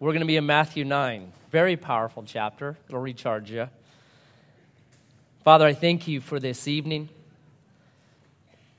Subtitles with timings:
[0.00, 1.32] We're going to be in Matthew 9.
[1.50, 2.78] Very powerful chapter.
[2.86, 3.68] It'll recharge you.
[5.42, 7.08] Father, I thank you for this evening.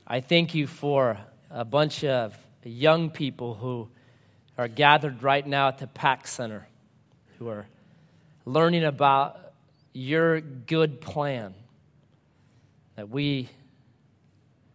[0.06, 1.18] I thank you for
[1.50, 3.88] a bunch of young people who
[4.56, 6.66] are gathered right now at the PAC Center
[7.38, 7.66] who are
[8.46, 9.52] learning about
[9.92, 11.52] your good plan
[12.96, 13.50] that we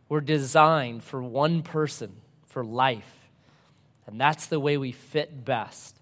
[0.09, 2.16] were designed for one person,
[2.46, 3.27] for life.
[4.05, 5.95] And that's the way we fit best.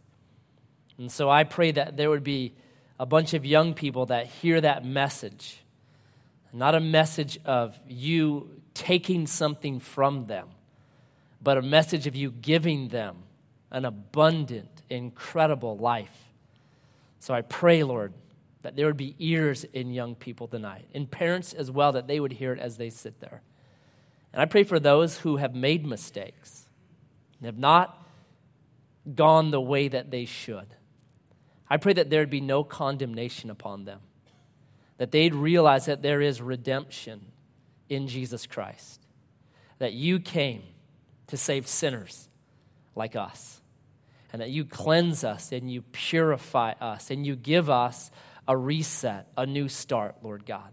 [1.04, 2.54] And so I pray that there would be
[2.98, 5.58] a bunch of young people that hear that message.
[6.54, 10.48] Not a message of you taking something from them,
[11.42, 13.18] but a message of you giving them
[13.70, 16.32] an abundant, incredible life.
[17.20, 18.14] So I pray, Lord,
[18.62, 22.22] that there would be ears in young people tonight, in parents as well, that they
[22.22, 23.42] would hear it as they sit there.
[24.32, 26.70] And I pray for those who have made mistakes
[27.40, 28.08] and have not
[29.14, 30.68] gone the way that they should.
[31.70, 34.00] I pray that there'd be no condemnation upon them,
[34.98, 37.26] that they'd realize that there is redemption
[37.90, 39.02] in Jesus Christ,
[39.80, 40.64] that you came
[41.28, 42.28] to save sinners
[42.96, 43.62] like us,
[44.32, 48.12] and that you cleanse us and you purify us and you give us
[48.48, 50.70] a reset, a new start, Lord God.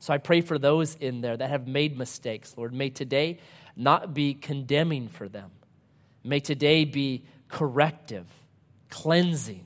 [0.00, 2.72] So I pray for those in there that have made mistakes, Lord.
[2.72, 3.38] May today
[3.76, 5.50] not be condemning for them.
[6.24, 8.26] May today be corrective,
[8.90, 9.64] cleansing,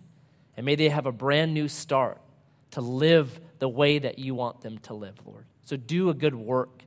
[0.56, 2.20] and may they have a brand new start
[2.72, 5.45] to live the way that you want them to live, Lord.
[5.64, 6.83] So do a good work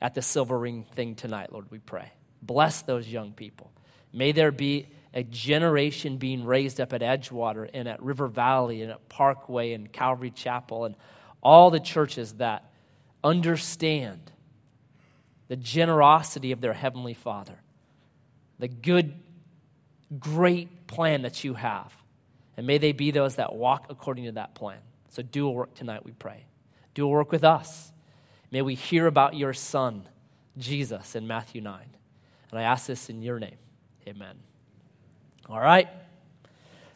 [0.00, 2.12] at the silver ring thing tonight, Lord, we pray.
[2.42, 3.70] Bless those young people.
[4.12, 8.90] May there be a generation being raised up at Edgewater and at River Valley and
[8.90, 10.96] at Parkway and Calvary Chapel and
[11.42, 12.70] all the churches that
[13.22, 14.30] understand
[15.48, 17.58] the generosity of their Heavenly Father,
[18.58, 19.14] the good,
[20.18, 21.92] great plan that you have.
[22.56, 24.78] And may they be those that walk according to that plan.
[25.10, 26.44] So do a work tonight, we pray.
[26.94, 27.92] Do a work with us.
[28.50, 30.06] May we hear about your Son,
[30.58, 31.80] Jesus, in Matthew 9.
[32.50, 33.56] And I ask this in your name.
[34.06, 34.36] Amen.
[35.48, 35.88] All right.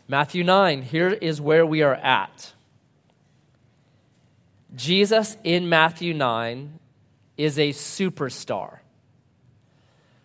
[0.09, 2.53] Matthew 9, here is where we are at.
[4.75, 6.79] Jesus in Matthew 9
[7.37, 8.79] is a superstar.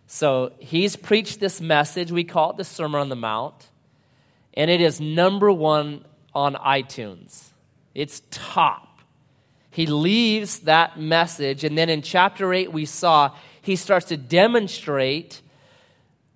[0.07, 2.11] So he's preached this message.
[2.11, 3.70] We call it the Sermon on the Mount
[4.53, 7.49] and it is number one on iTunes.
[7.93, 8.99] It's top.
[9.69, 15.41] He leaves that message, and then in chapter 8, we saw he starts to demonstrate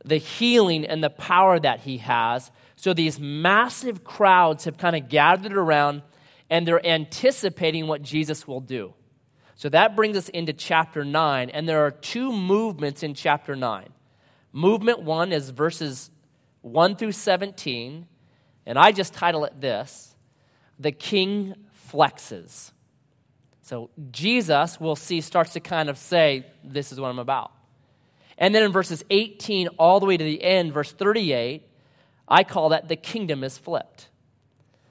[0.06, 2.52] the healing and the power that he has.
[2.76, 6.04] So these massive crowds have kind of gathered around
[6.50, 8.94] and they're anticipating what Jesus will do.
[9.56, 13.88] So that brings us into chapter 9, and there are two movements in chapter 9.
[14.52, 16.12] Movement 1 is verses
[16.66, 18.08] 1 through 17.
[18.66, 20.16] And I just title it this
[20.80, 21.54] The King
[21.92, 22.72] Flexes.
[23.62, 27.52] So Jesus, we'll see, starts to kind of say, This is what I'm about.
[28.38, 31.62] And then in verses 18 all the way to the end, verse 38,
[32.28, 34.10] I call that the kingdom is flipped.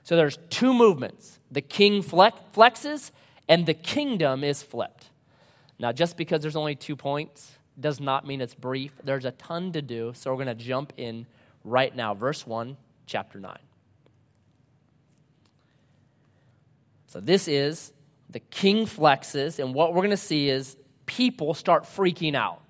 [0.04, 3.10] So there's two movements the king flexes
[3.48, 5.10] and the kingdom is flipped.
[5.78, 8.92] Now, just because there's only two points does not mean it's brief.
[9.02, 11.26] There's a ton to do, so we're going to jump in
[11.64, 12.14] right now.
[12.14, 12.76] Verse 1,
[13.06, 13.58] chapter 9.
[17.06, 17.92] So this is
[18.30, 20.76] the king flexes, and what we're going to see is
[21.06, 22.60] people start freaking out.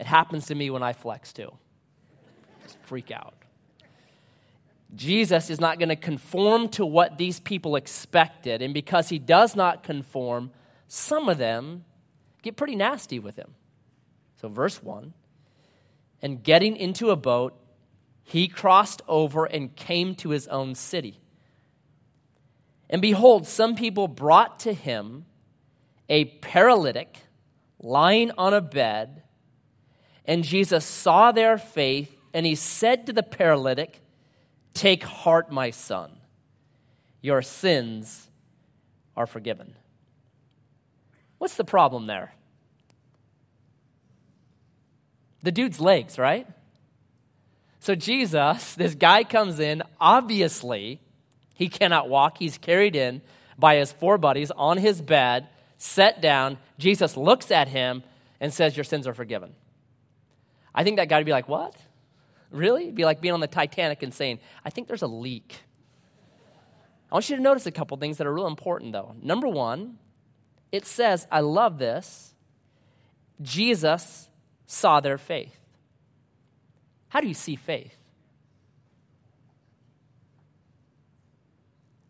[0.00, 1.52] It happens to me when I flex too.
[2.64, 3.34] Just freak out.
[4.94, 9.56] Jesus is not going to conform to what these people expected, and because he does
[9.56, 10.50] not conform,
[10.88, 11.84] some of them
[12.42, 13.54] get pretty nasty with him.
[14.40, 15.14] So, verse 1
[16.20, 17.54] And getting into a boat,
[18.24, 21.20] he crossed over and came to his own city.
[22.88, 25.24] And behold, some people brought to him
[26.08, 27.18] a paralytic
[27.80, 29.22] lying on a bed.
[30.24, 34.00] And Jesus saw their faith, and he said to the paralytic,
[34.74, 36.12] Take heart, my son,
[37.20, 38.28] your sins
[39.16, 39.74] are forgiven.
[41.38, 42.34] What's the problem there?
[45.42, 46.46] The dude's legs, right?
[47.82, 51.00] So, Jesus, this guy comes in, obviously,
[51.52, 52.38] he cannot walk.
[52.38, 53.22] He's carried in
[53.58, 55.48] by his four buddies on his bed,
[55.78, 56.58] set down.
[56.78, 58.04] Jesus looks at him
[58.38, 59.52] and says, Your sins are forgiven.
[60.72, 61.74] I think that guy would be like, What?
[62.52, 62.84] Really?
[62.84, 65.52] It'd be like being on the Titanic and saying, I think there's a leak.
[67.10, 69.16] I want you to notice a couple things that are real important, though.
[69.20, 69.98] Number one,
[70.70, 72.32] it says, I love this.
[73.42, 74.28] Jesus
[74.66, 75.61] saw their faith.
[77.12, 77.94] How do you see faith?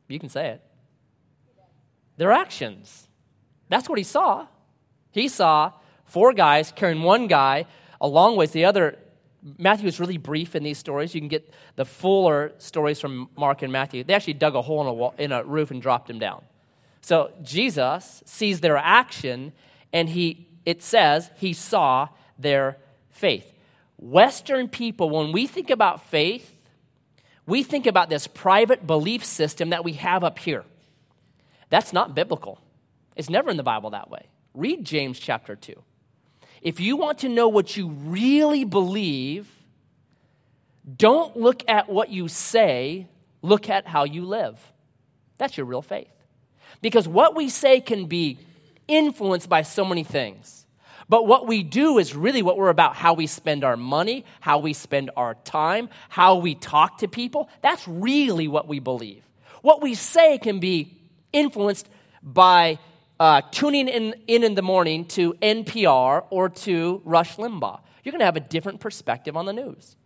[0.06, 0.62] You can say it.
[2.18, 3.08] Their actions.
[3.68, 4.46] That's what he saw.
[5.10, 5.72] He saw
[6.04, 7.66] four guys carrying one guy
[8.00, 8.52] a long ways.
[8.52, 8.96] The other,
[9.58, 11.16] Matthew is really brief in these stories.
[11.16, 14.04] You can get the fuller stories from Mark and Matthew.
[14.04, 16.44] They actually dug a hole in a, wall, in a roof and dropped him down.
[17.00, 19.52] So Jesus sees their action,
[19.92, 22.06] and he, it says he saw
[22.38, 22.76] their
[23.10, 23.51] faith.
[24.02, 26.56] Western people, when we think about faith,
[27.46, 30.64] we think about this private belief system that we have up here.
[31.70, 32.58] That's not biblical.
[33.14, 34.26] It's never in the Bible that way.
[34.54, 35.80] Read James chapter 2.
[36.62, 39.48] If you want to know what you really believe,
[40.96, 43.06] don't look at what you say,
[43.40, 44.60] look at how you live.
[45.38, 46.10] That's your real faith.
[46.80, 48.38] Because what we say can be
[48.88, 50.61] influenced by so many things.
[51.12, 54.60] But what we do is really what we're about how we spend our money, how
[54.60, 57.50] we spend our time, how we talk to people.
[57.60, 59.22] That's really what we believe.
[59.60, 60.96] What we say can be
[61.30, 61.86] influenced
[62.22, 62.78] by
[63.20, 67.80] uh, tuning in, in in the morning to NPR or to Rush Limbaugh.
[68.02, 69.96] You're going to have a different perspective on the news.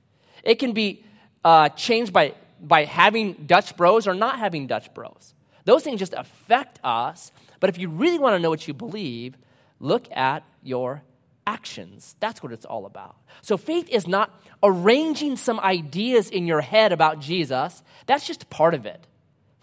[0.42, 1.04] It can be
[1.44, 5.34] uh, changed by, by having Dutch bros or not having Dutch bros.
[5.66, 7.30] Those things just affect us.
[7.60, 9.36] But if you really want to know what you believe,
[9.80, 11.02] look at your
[11.46, 12.16] actions.
[12.20, 13.16] That's what it's all about.
[13.42, 18.74] So faith is not arranging some ideas in your head about Jesus, that's just part
[18.74, 19.06] of it.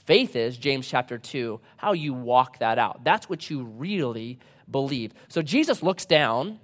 [0.06, 3.04] Faith is, James chapter 2, how you walk that out.
[3.04, 4.39] That's what you really
[4.69, 5.13] believe.
[5.30, 6.60] So Jesus looks down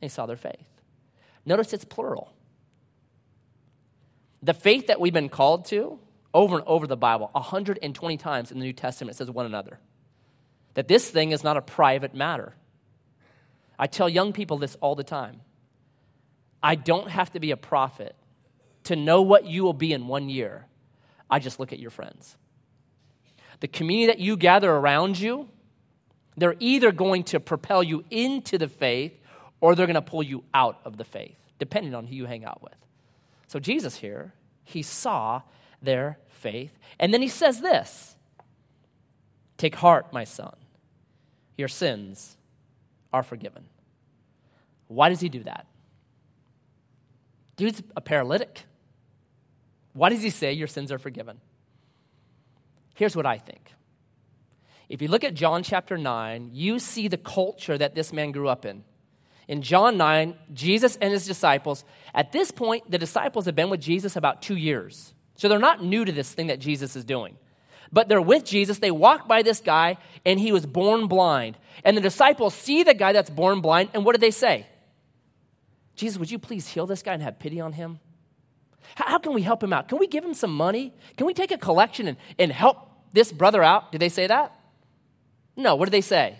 [0.00, 0.66] he saw their faith.
[1.44, 2.32] Notice it's plural.
[4.42, 5.98] The faith that we've been called to
[6.32, 9.80] over and over the Bible, 120 times in the New Testament, says one another.
[10.78, 12.54] That this thing is not a private matter.
[13.80, 15.40] I tell young people this all the time.
[16.62, 18.14] I don't have to be a prophet
[18.84, 20.66] to know what you will be in one year.
[21.28, 22.36] I just look at your friends.
[23.58, 25.48] The community that you gather around you,
[26.36, 29.18] they're either going to propel you into the faith
[29.60, 32.44] or they're going to pull you out of the faith, depending on who you hang
[32.44, 32.76] out with.
[33.48, 34.32] So, Jesus here,
[34.62, 35.42] he saw
[35.82, 36.78] their faith.
[37.00, 38.14] And then he says this
[39.56, 40.54] Take heart, my son.
[41.58, 42.38] Your sins
[43.12, 43.64] are forgiven.
[44.86, 45.66] Why does he do that?
[47.56, 48.62] Dude's a paralytic.
[49.92, 51.40] Why does he say your sins are forgiven?
[52.94, 53.72] Here's what I think.
[54.88, 58.48] If you look at John chapter 9, you see the culture that this man grew
[58.48, 58.84] up in.
[59.48, 61.84] In John 9, Jesus and his disciples,
[62.14, 65.12] at this point, the disciples have been with Jesus about two years.
[65.34, 67.36] So they're not new to this thing that Jesus is doing.
[67.92, 68.78] But they're with Jesus.
[68.78, 71.56] They walk by this guy, and he was born blind.
[71.84, 74.66] And the disciples see the guy that's born blind, and what do they say?
[75.96, 77.98] Jesus, would you please heal this guy and have pity on him?
[78.94, 79.88] How, can we help him out?
[79.88, 80.92] Can we give him some money?
[81.16, 83.92] Can we take a collection and, and help this brother out?
[83.92, 84.58] Did they say that?
[85.56, 85.74] No.
[85.74, 86.38] What did they say?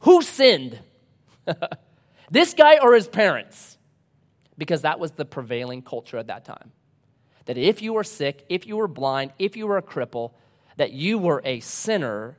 [0.00, 0.78] Who sinned?
[2.30, 3.76] this guy or his parents?
[4.56, 6.72] Because that was the prevailing culture at that time
[7.46, 10.32] that if you were sick, if you were blind, if you were a cripple,
[10.76, 12.36] that you were a sinner.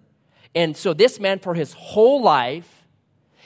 [0.54, 2.86] And so this man, for his whole life,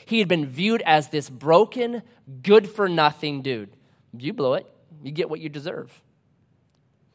[0.05, 2.01] he had been viewed as this broken,
[2.41, 3.69] good for nothing dude.
[4.17, 4.65] You blew it,
[5.03, 6.01] you get what you deserve.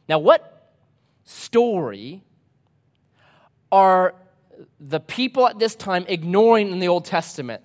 [0.07, 0.71] Now, what
[1.23, 2.23] story
[3.71, 4.15] are
[4.79, 7.63] the people at this time ignoring in the Old Testament?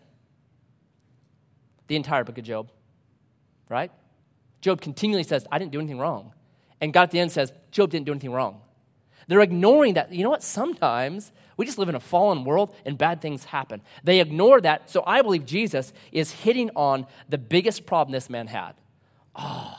[1.87, 2.71] The entire book of Job,
[3.69, 3.91] right?
[4.61, 6.33] Job continually says, I didn't do anything wrong.
[6.81, 8.61] And God at the end says, Job didn't do anything wrong.
[9.31, 10.13] They're ignoring that.
[10.13, 10.43] You know what?
[10.43, 13.81] Sometimes we just live in a fallen world and bad things happen.
[14.03, 14.91] They ignore that.
[14.91, 18.73] So I believe Jesus is hitting on the biggest problem this man had.
[19.37, 19.79] Oh,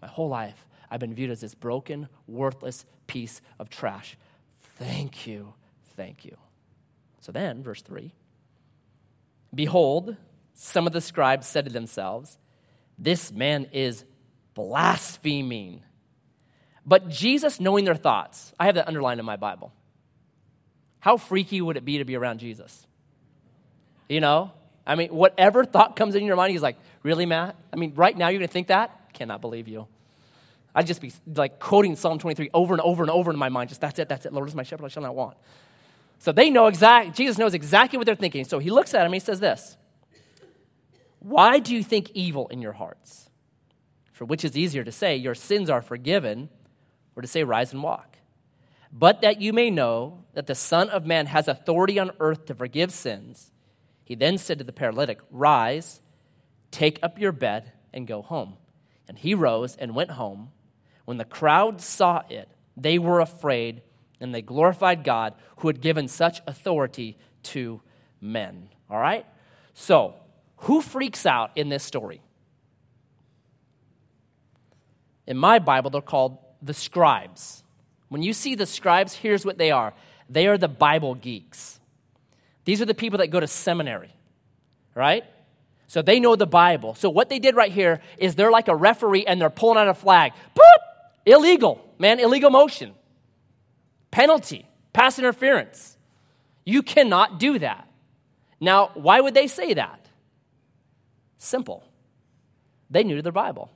[0.00, 4.16] my whole life I've been viewed as this broken, worthless piece of trash.
[4.78, 5.52] Thank you.
[5.94, 6.38] Thank you.
[7.20, 8.14] So then, verse 3
[9.54, 10.16] Behold,
[10.54, 12.38] some of the scribes said to themselves,
[12.96, 14.06] This man is
[14.54, 15.82] blaspheming.
[16.90, 19.72] But Jesus knowing their thoughts, I have that underlined in my Bible.
[20.98, 22.84] How freaky would it be to be around Jesus?
[24.08, 24.50] You know?
[24.84, 27.54] I mean, whatever thought comes in your mind, he's like, Really, Matt?
[27.72, 29.12] I mean, right now you're going to think that?
[29.12, 29.86] Cannot believe you.
[30.74, 33.68] I'd just be like quoting Psalm 23 over and over and over in my mind.
[33.68, 34.32] Just that's it, that's it.
[34.32, 35.36] Lord is my shepherd, I shall not want.
[36.18, 38.44] So they know exactly, Jesus knows exactly what they're thinking.
[38.44, 39.76] So he looks at him and he says this
[41.20, 43.30] Why do you think evil in your hearts?
[44.10, 46.48] For which is easier to say, Your sins are forgiven,
[47.20, 48.16] or to say, Rise and walk.
[48.90, 52.54] But that you may know that the Son of Man has authority on earth to
[52.54, 53.52] forgive sins.
[54.04, 56.00] He then said to the paralytic, Rise,
[56.70, 58.54] take up your bed, and go home.
[59.06, 60.50] And he rose and went home.
[61.04, 63.82] When the crowd saw it, they were afraid
[64.20, 67.82] and they glorified God who had given such authority to
[68.20, 68.70] men.
[68.88, 69.26] All right?
[69.74, 70.14] So,
[70.58, 72.22] who freaks out in this story?
[75.26, 77.62] In my Bible, they're called the scribes.
[78.08, 79.92] When you see the scribes, here's what they are
[80.28, 81.80] they are the Bible geeks.
[82.64, 84.14] These are the people that go to seminary,
[84.94, 85.24] right?
[85.88, 86.94] So they know the Bible.
[86.94, 89.88] So what they did right here is they're like a referee and they're pulling out
[89.88, 90.32] a flag.
[90.54, 90.82] Boop!
[91.26, 92.94] Illegal, man, illegal motion.
[94.12, 95.96] Penalty, pass interference.
[96.64, 97.88] You cannot do that.
[98.60, 100.06] Now, why would they say that?
[101.38, 101.82] Simple.
[102.90, 103.70] They knew their Bible.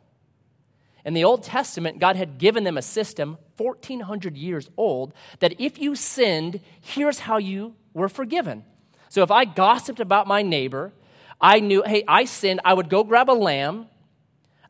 [1.05, 5.79] In the Old Testament, God had given them a system, 1,400 years old, that if
[5.79, 8.65] you sinned, here's how you were forgiven.
[9.11, 10.93] So if I gossiped about my neighbor,
[11.41, 13.87] I knew, hey, I sinned, I would go grab a lamb,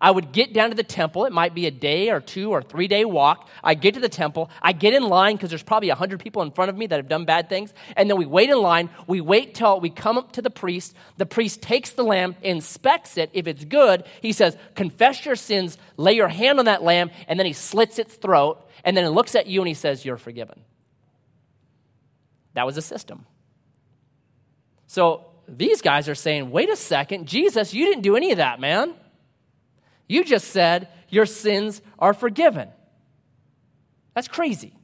[0.05, 1.25] I would get down to the temple.
[1.25, 3.49] It might be a day or two or three day walk.
[3.63, 4.51] I get to the temple.
[4.61, 7.09] I get in line because there's probably 100 people in front of me that have
[7.09, 7.73] done bad things.
[7.97, 8.91] And then we wait in line.
[9.07, 10.95] We wait till we come up to the priest.
[11.17, 13.31] The priest takes the lamb, inspects it.
[13.33, 17.39] If it's good, he says, Confess your sins, lay your hand on that lamb, and
[17.39, 18.63] then he slits its throat.
[18.85, 20.61] And then he looks at you and he says, You're forgiven.
[22.53, 23.25] That was a system.
[24.87, 28.61] So these guys are saying, Wait a second, Jesus, you didn't do any of that,
[28.61, 28.97] man.
[30.09, 32.69] You just said your sins are forgiven.
[34.15, 34.75] That's crazy.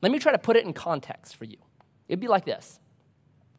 [0.00, 1.58] Let me try to put it in context for you.
[2.08, 2.78] It'd be like this.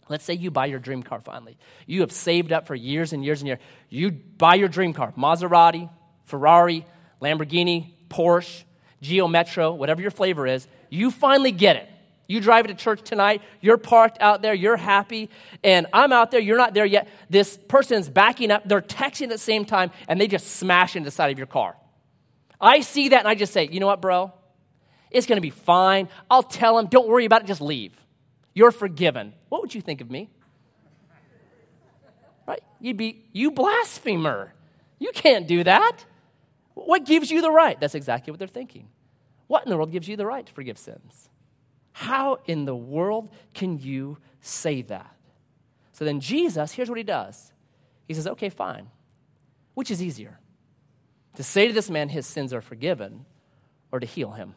[0.10, 1.58] Let's say you buy your dream car finally.
[1.88, 3.60] You have saved up for years and years and years.
[3.90, 5.90] You buy your dream car Maserati,
[6.26, 6.86] Ferrari,
[7.22, 8.64] Lamborghini, Porsche,
[9.02, 10.68] Geo Metro, whatever your flavor is.
[10.90, 11.90] You finally get it.
[12.28, 15.30] You drive to church tonight, you're parked out there, you're happy,
[15.64, 17.10] and I'm out there, you're not there yet.
[17.30, 21.06] This person's backing up, they're texting at the same time, and they just smash into
[21.06, 21.76] the side of your car.
[22.62, 24.32] I see that and I just say, you know what, bro?
[25.12, 26.08] It's gonna be fine.
[26.32, 27.94] I'll tell him, don't worry about it, just leave.
[28.54, 29.34] You're forgiven.
[29.50, 30.30] What would you think of me?
[32.48, 32.64] Right?
[32.80, 34.54] You'd be, you blasphemer.
[34.98, 36.06] You can't do that.
[36.74, 37.80] What gives you the right?
[37.80, 38.88] That's exactly what they're thinking.
[39.48, 41.30] What in the world gives you the right to forgive sins?
[41.94, 45.16] How in the world can you say that?
[45.94, 47.54] So then Jesus, here's what he does.
[48.08, 48.88] He says, okay, fine.
[49.76, 50.40] Which is easier?
[51.36, 53.26] To say to this man his sins are forgiven
[53.92, 54.56] or to heal him?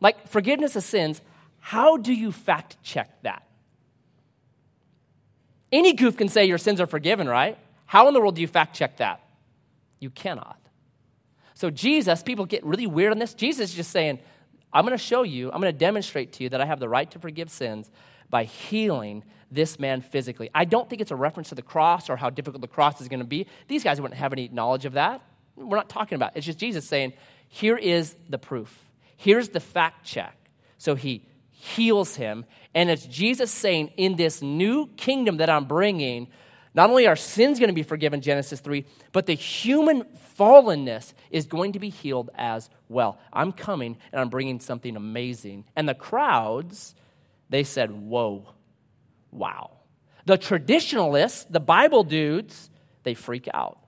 [0.00, 1.20] Like forgiveness of sins,
[1.58, 3.42] how do you fact check that?
[5.70, 7.58] Any goof can say your sins are forgiven, right?
[7.86, 9.20] How in the world do you fact check that?
[9.98, 10.58] You cannot.
[11.54, 13.34] So, Jesus, people get really weird on this.
[13.34, 14.20] Jesus is just saying,
[14.72, 16.88] I'm going to show you, I'm going to demonstrate to you that I have the
[16.88, 17.90] right to forgive sins
[18.30, 20.50] by healing this man physically.
[20.54, 23.08] I don't think it's a reference to the cross or how difficult the cross is
[23.08, 23.46] going to be.
[23.66, 25.22] These guys wouldn't have any knowledge of that.
[25.56, 26.38] We're not talking about it.
[26.38, 27.14] It's just Jesus saying,
[27.48, 28.84] here is the proof.
[29.16, 30.36] Here's the fact check.
[30.76, 32.44] So he heals him.
[32.74, 36.28] And it's Jesus saying, in this new kingdom that I'm bringing,
[36.78, 40.04] not only are sins going to be forgiven, Genesis 3, but the human
[40.38, 43.18] fallenness is going to be healed as well.
[43.32, 45.64] I'm coming and I'm bringing something amazing.
[45.74, 46.94] And the crowds,
[47.50, 48.46] they said, Whoa,
[49.32, 49.72] wow.
[50.24, 52.70] The traditionalists, the Bible dudes,
[53.02, 53.80] they freak out.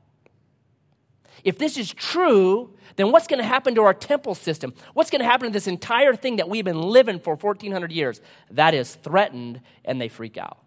[1.45, 4.75] If this is true, then what's going to happen to our temple system?
[4.95, 8.21] What's going to happen to this entire thing that we've been living for 1400 years?
[8.51, 10.59] That is threatened, and they freak out.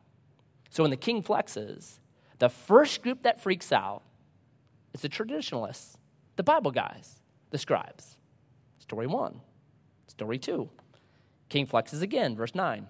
[0.70, 2.00] So when the king flexes,
[2.44, 4.02] the first group that freaks out
[4.94, 5.96] is the traditionalists,
[6.36, 7.22] the Bible guys,
[7.52, 8.18] the scribes.
[8.80, 9.40] Story one.
[10.08, 10.70] Story two.
[11.48, 12.86] King flexes again, verse 9.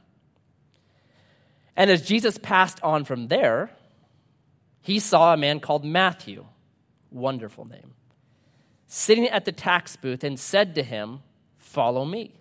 [1.76, 3.70] And as Jesus passed on from there,
[4.82, 6.48] he saw a man called Matthew,
[7.12, 7.94] wonderful name,
[8.88, 11.20] sitting at the tax booth and said to him,
[11.60, 12.40] Follow me.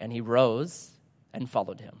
[0.00, 0.92] And he rose
[1.34, 2.00] and followed him.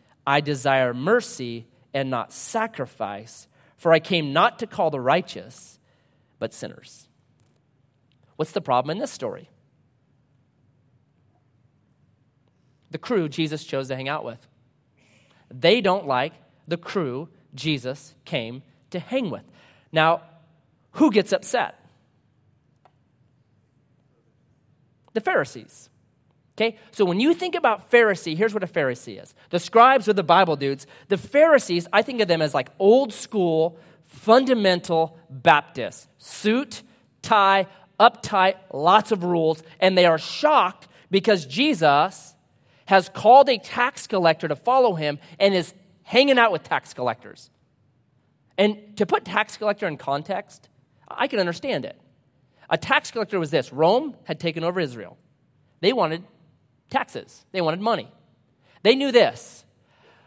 [0.25, 3.47] I desire mercy and not sacrifice,
[3.77, 5.79] for I came not to call the righteous,
[6.39, 7.07] but sinners.
[8.35, 9.49] What's the problem in this story?
[12.91, 14.47] The crew Jesus chose to hang out with.
[15.49, 16.33] They don't like
[16.67, 19.43] the crew Jesus came to hang with.
[19.91, 20.21] Now,
[20.93, 21.77] who gets upset?
[25.13, 25.90] The Pharisees.
[26.57, 26.77] Okay?
[26.91, 29.33] So when you think about Pharisee, here's what a Pharisee is.
[29.49, 30.85] The scribes are the Bible dudes.
[31.07, 36.07] The Pharisees, I think of them as like old school, fundamental Baptists.
[36.17, 36.83] Suit,
[37.21, 37.67] tie,
[37.99, 42.35] uptight, lots of rules, and they are shocked because Jesus
[42.85, 47.49] has called a tax collector to follow him and is hanging out with tax collectors.
[48.57, 50.67] And to put tax collector in context,
[51.07, 51.99] I can understand it.
[52.69, 55.17] A tax collector was this Rome had taken over Israel.
[55.79, 56.23] They wanted
[56.91, 58.11] taxes, they wanted money.
[58.83, 59.65] They knew this.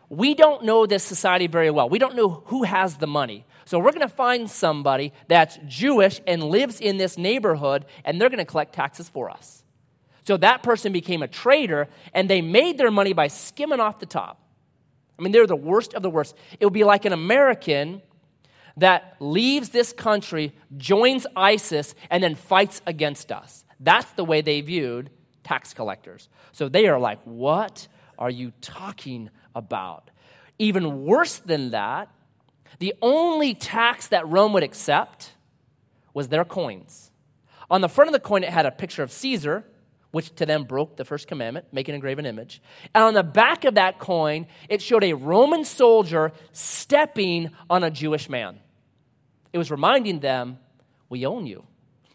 [0.09, 1.89] We don't know this society very well.
[1.89, 3.47] We don't know who has the money.
[3.65, 8.29] So we're going to find somebody that's Jewish and lives in this neighborhood, and they're
[8.29, 9.63] going to collect taxes for us.
[10.27, 14.07] So that person became a traitor, and they made their money by skimming off the
[14.07, 14.41] top.
[15.19, 16.35] I mean, they're the worst of the worst.
[16.59, 18.03] It would be like an American
[18.77, 23.65] that leaves this country, joins ISIS, and then fights against us.
[23.81, 25.11] That's the way they viewed
[25.45, 26.29] tax collectors.
[26.53, 27.87] So they are like, What
[28.19, 30.11] are you talking about?
[30.59, 32.09] Even worse than that,
[32.79, 35.33] the only tax that Rome would accept
[36.13, 37.11] was their coins.
[37.71, 39.65] On the front of the coin, it had a picture of Caesar,
[40.11, 42.63] which to them broke the first commandment, making a graven image.
[42.95, 47.91] And on the back of that coin, it showed a Roman soldier stepping on a
[47.91, 48.61] Jewish man.
[49.53, 50.59] It was reminding them,
[51.09, 51.65] we own you.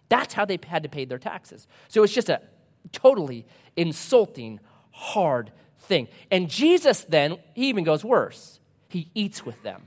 [0.07, 1.67] That's how they had to pay their taxes.
[1.87, 2.41] So it's just a
[2.91, 4.59] totally insulting,
[4.91, 6.07] hard thing.
[6.31, 8.59] And Jesus then, he even goes worse.
[8.87, 9.83] He eats with them.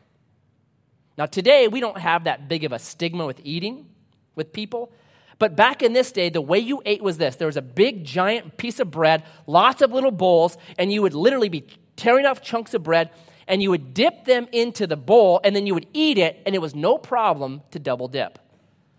[1.19, 3.87] Now, today, we don't have that big of a stigma with eating
[4.35, 4.93] with people.
[5.39, 8.05] But back in this day, the way you ate was this there was a big,
[8.05, 11.67] giant piece of bread, lots of little bowls, and you would literally be
[11.97, 13.11] tearing off chunks of bread,
[13.47, 16.55] and you would dip them into the bowl, and then you would eat it, and
[16.55, 18.39] it was no problem to double dip.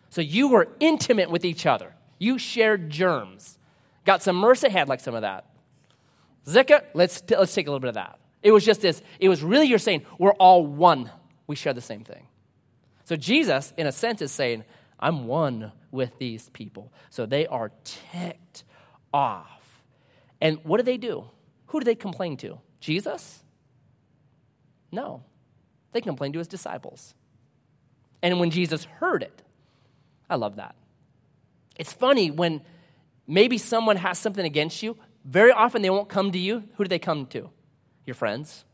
[0.10, 1.96] So you were intimate with each other.
[2.20, 3.58] You shared germs.
[4.06, 5.46] Got some MRSA, had like some of that.
[6.46, 8.20] Zika, let's, t- let's take a little bit of that.
[8.42, 11.10] It was just this, it was really you're saying, we're all one.
[11.48, 12.28] We share the same thing.
[13.06, 14.64] So Jesus, in a sense, is saying,
[15.00, 16.92] I'm one with these people.
[17.10, 18.64] So they are ticked
[19.14, 19.84] off.
[20.42, 21.26] And what do they do?
[21.68, 22.60] Who do they complain to?
[22.80, 23.44] Jesus?
[24.92, 25.24] No.
[25.92, 27.14] They complain to his disciples.
[28.22, 29.42] And when Jesus heard it,
[30.30, 30.76] I love that.
[31.76, 32.62] It's funny when
[33.28, 36.64] maybe someone has something against you, very often they won't come to you.
[36.76, 37.50] Who do they come to?
[38.06, 38.66] Your friends.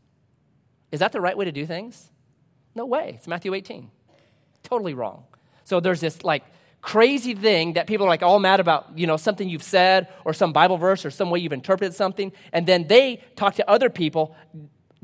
[0.90, 2.10] Is that the right way to do things?
[2.74, 3.14] No way.
[3.16, 3.90] It's Matthew 18.
[4.62, 5.24] Totally wrong.
[5.64, 6.44] So there's this like
[6.80, 10.32] crazy thing that people are like all mad about, you know, something you've said or
[10.32, 13.90] some Bible verse or some way you've interpreted something, and then they talk to other
[13.90, 14.34] people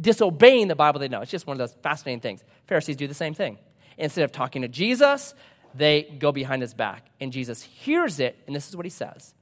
[0.00, 1.20] disobeying the Bible they know.
[1.20, 2.42] It's just one of those fascinating things.
[2.66, 3.58] Pharisees do the same thing.
[3.98, 5.34] Instead of talking to Jesus,
[5.74, 7.06] they go behind his back.
[7.20, 9.34] And Jesus hears it, and this is what he says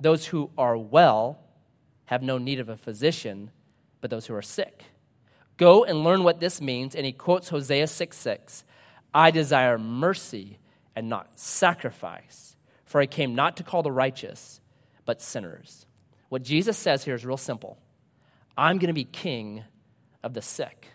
[0.00, 1.38] Those who are well
[2.06, 3.50] have no need of a physician,
[4.00, 4.84] but those who are sick.
[5.56, 6.94] Go and learn what this means.
[6.94, 8.64] And he quotes Hosea 6 6.
[9.12, 10.58] I desire mercy
[10.94, 14.60] and not sacrifice, for I came not to call the righteous,
[15.04, 15.86] but sinners.
[16.28, 17.78] What Jesus says here is real simple
[18.56, 19.64] I'm going to be king
[20.22, 20.88] of the sick,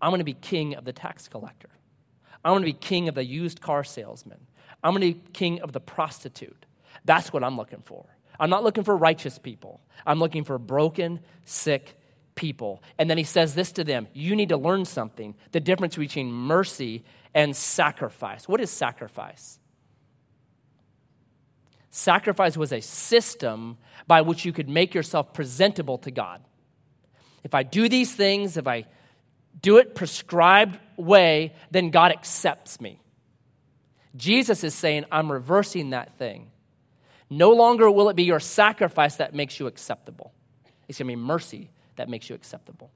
[0.00, 1.70] I'm going to be king of the tax collector,
[2.44, 4.46] I'm going to be king of the used car salesman,
[4.82, 6.66] I'm going to be king of the prostitute.
[7.08, 8.04] That's what I'm looking for.
[8.38, 9.80] I'm not looking for righteous people.
[10.06, 11.98] I'm looking for broken, sick
[12.34, 12.82] people.
[12.98, 16.30] And then he says this to them You need to learn something the difference between
[16.30, 18.46] mercy and sacrifice.
[18.46, 19.58] What is sacrifice?
[21.88, 26.42] Sacrifice was a system by which you could make yourself presentable to God.
[27.42, 28.84] If I do these things, if I
[29.62, 33.00] do it prescribed way, then God accepts me.
[34.14, 36.50] Jesus is saying, I'm reversing that thing.
[37.30, 40.32] No longer will it be your sacrifice that makes you acceptable.
[40.88, 42.90] It's going to be mercy that makes you acceptable.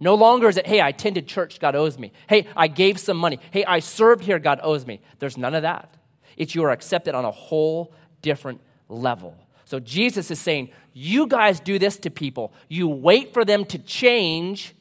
[0.00, 2.12] No longer is it, hey, I attended church, God owes me.
[2.28, 3.38] Hey, I gave some money.
[3.52, 5.00] Hey, I served here, God owes me.
[5.20, 5.96] There's none of that.
[6.36, 9.36] It's you are accepted on a whole different level.
[9.64, 12.52] So Jesus is saying, you guys do this to people.
[12.68, 14.74] You wait for them to change,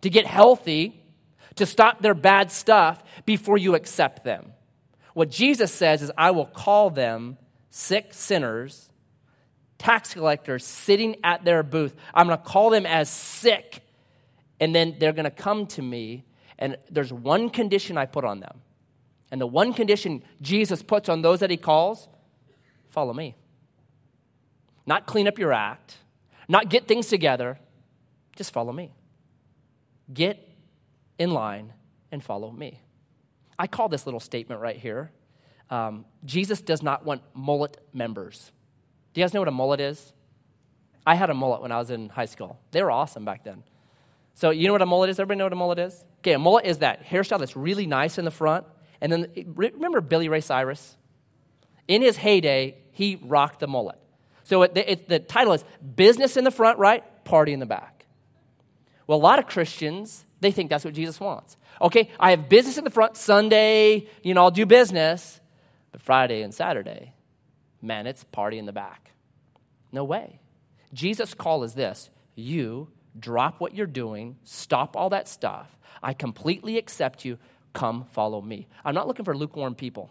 [0.00, 0.98] to get healthy,
[1.56, 4.52] to stop their bad stuff before you accept them.
[5.14, 7.36] What Jesus says is, I will call them
[7.72, 8.92] sick sinners
[9.82, 11.96] tax collectors sitting at their booth.
[12.14, 13.82] I'm going to call them as sick,
[14.60, 16.24] and then they're going to come to me,
[16.56, 18.60] and there's one condition I put on them.
[19.32, 22.08] And the one condition Jesus puts on those that he calls
[22.90, 23.34] follow me.
[24.86, 25.96] Not clean up your act,
[26.48, 27.58] not get things together,
[28.36, 28.92] just follow me.
[30.12, 30.48] Get
[31.18, 31.72] in line
[32.12, 32.80] and follow me.
[33.58, 35.10] I call this little statement right here
[35.72, 38.52] um, Jesus does not want mullet members.
[39.14, 40.12] Do you guys know what a mullet is?
[41.06, 42.60] I had a mullet when I was in high school.
[42.72, 43.64] They were awesome back then.
[44.34, 45.18] So, you know what a mullet is?
[45.18, 46.04] Everybody know what a mullet is?
[46.18, 48.66] Okay, a mullet is that hairstyle that's really nice in the front.
[49.00, 50.96] And then, remember Billy Ray Cyrus?
[51.88, 53.98] In his heyday, he rocked the mullet.
[54.44, 55.64] So, it, it, the title is
[55.96, 57.02] Business in the Front, right?
[57.24, 58.04] Party in the Back.
[59.06, 61.56] Well, a lot of Christians, they think that's what Jesus wants.
[61.80, 65.40] Okay, I have business in the front Sunday, you know, I'll do business.
[65.92, 67.14] But Friday and Saturday,
[67.80, 69.12] man, it's party in the back.
[69.92, 70.40] No way.
[70.92, 75.76] Jesus' call is this you drop what you're doing, stop all that stuff.
[76.02, 77.38] I completely accept you.
[77.72, 78.66] Come follow me.
[78.84, 80.10] I'm not looking for lukewarm people.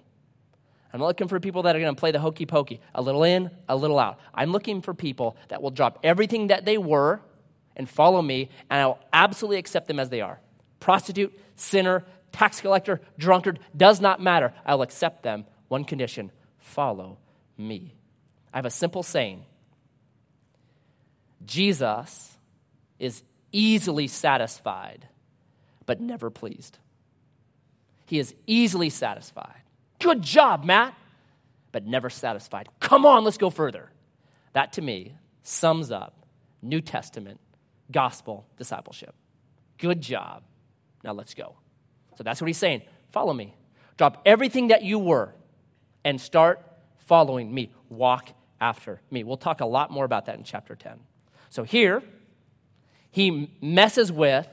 [0.93, 3.23] I'm not looking for people that are going to play the hokey pokey, a little
[3.23, 4.19] in, a little out.
[4.33, 7.21] I'm looking for people that will drop everything that they were
[7.75, 10.39] and follow me, and I will absolutely accept them as they are.
[10.79, 14.53] Prostitute, sinner, tax collector, drunkard, does not matter.
[14.65, 15.45] I'll accept them.
[15.71, 17.17] One condition follow
[17.57, 17.95] me.
[18.53, 19.45] I have a simple saying
[21.45, 22.37] Jesus
[22.99, 25.07] is easily satisfied,
[25.85, 26.77] but never pleased.
[28.05, 29.61] He is easily satisfied.
[29.99, 30.93] Good job, Matt,
[31.71, 32.67] but never satisfied.
[32.81, 33.89] Come on, let's go further.
[34.51, 36.25] That to me sums up
[36.61, 37.39] New Testament
[37.89, 39.15] gospel discipleship.
[39.77, 40.43] Good job.
[41.01, 41.55] Now let's go.
[42.17, 42.81] So that's what he's saying.
[43.13, 43.55] Follow me.
[43.95, 45.33] Drop everything that you were
[46.03, 46.61] and start
[46.97, 47.71] following me.
[47.89, 49.23] Walk after me.
[49.23, 50.99] We'll talk a lot more about that in chapter 10.
[51.49, 52.01] So here,
[53.11, 54.47] he messes with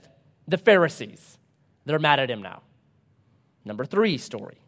[0.46, 1.38] the Pharisees.
[1.84, 2.62] They're mad at him now.
[3.64, 4.58] Number three story.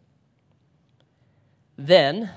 [1.77, 2.29] Then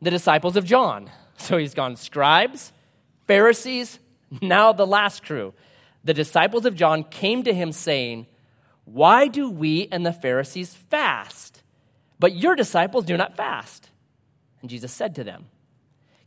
[0.00, 1.10] the disciples of John.
[1.40, 2.72] So he's gone scribes,
[3.28, 4.00] Pharisees,
[4.42, 5.54] now the last crew.
[6.02, 8.26] The disciples of John came to him saying,
[8.84, 11.62] Why do we and the Pharisees fast,
[12.18, 13.90] but your disciples do not fast?
[14.60, 15.46] And Jesus said to them,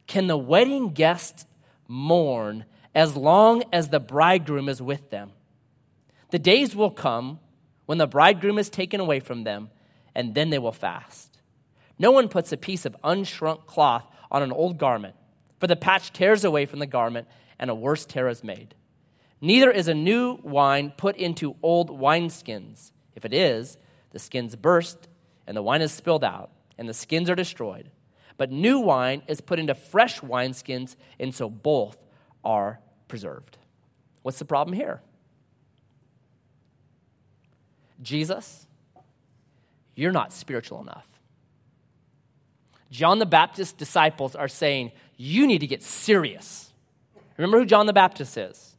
[0.08, 1.46] Can the wedding guests
[1.92, 2.64] mourn
[2.96, 5.32] as long as the bridegroom is with them.
[6.32, 7.40] The days will come
[7.86, 9.70] when the bridegroom is taken away from them,
[10.16, 11.40] and then they will fast.
[12.00, 15.16] No one puts a piece of unshrunk cloth on an old garment,
[15.60, 17.28] for the patch tears away from the garment,
[17.60, 18.74] and a worse tear is made.
[19.42, 22.92] Neither is a new wine put into old wineskins.
[23.16, 23.78] If it is,
[24.12, 25.08] the skins burst,
[25.48, 27.90] and the wine is spilled out, and the skins are destroyed.
[28.38, 31.98] But new wine is put into fresh wineskins, and so both
[32.44, 33.58] are preserved.
[34.24, 35.02] What's the problem here?
[38.02, 38.66] Jesus,
[39.96, 41.08] you're not spiritual enough.
[42.90, 46.72] John the Baptist's disciples are saying, You need to get serious.
[47.38, 48.76] Remember who John the Baptist is,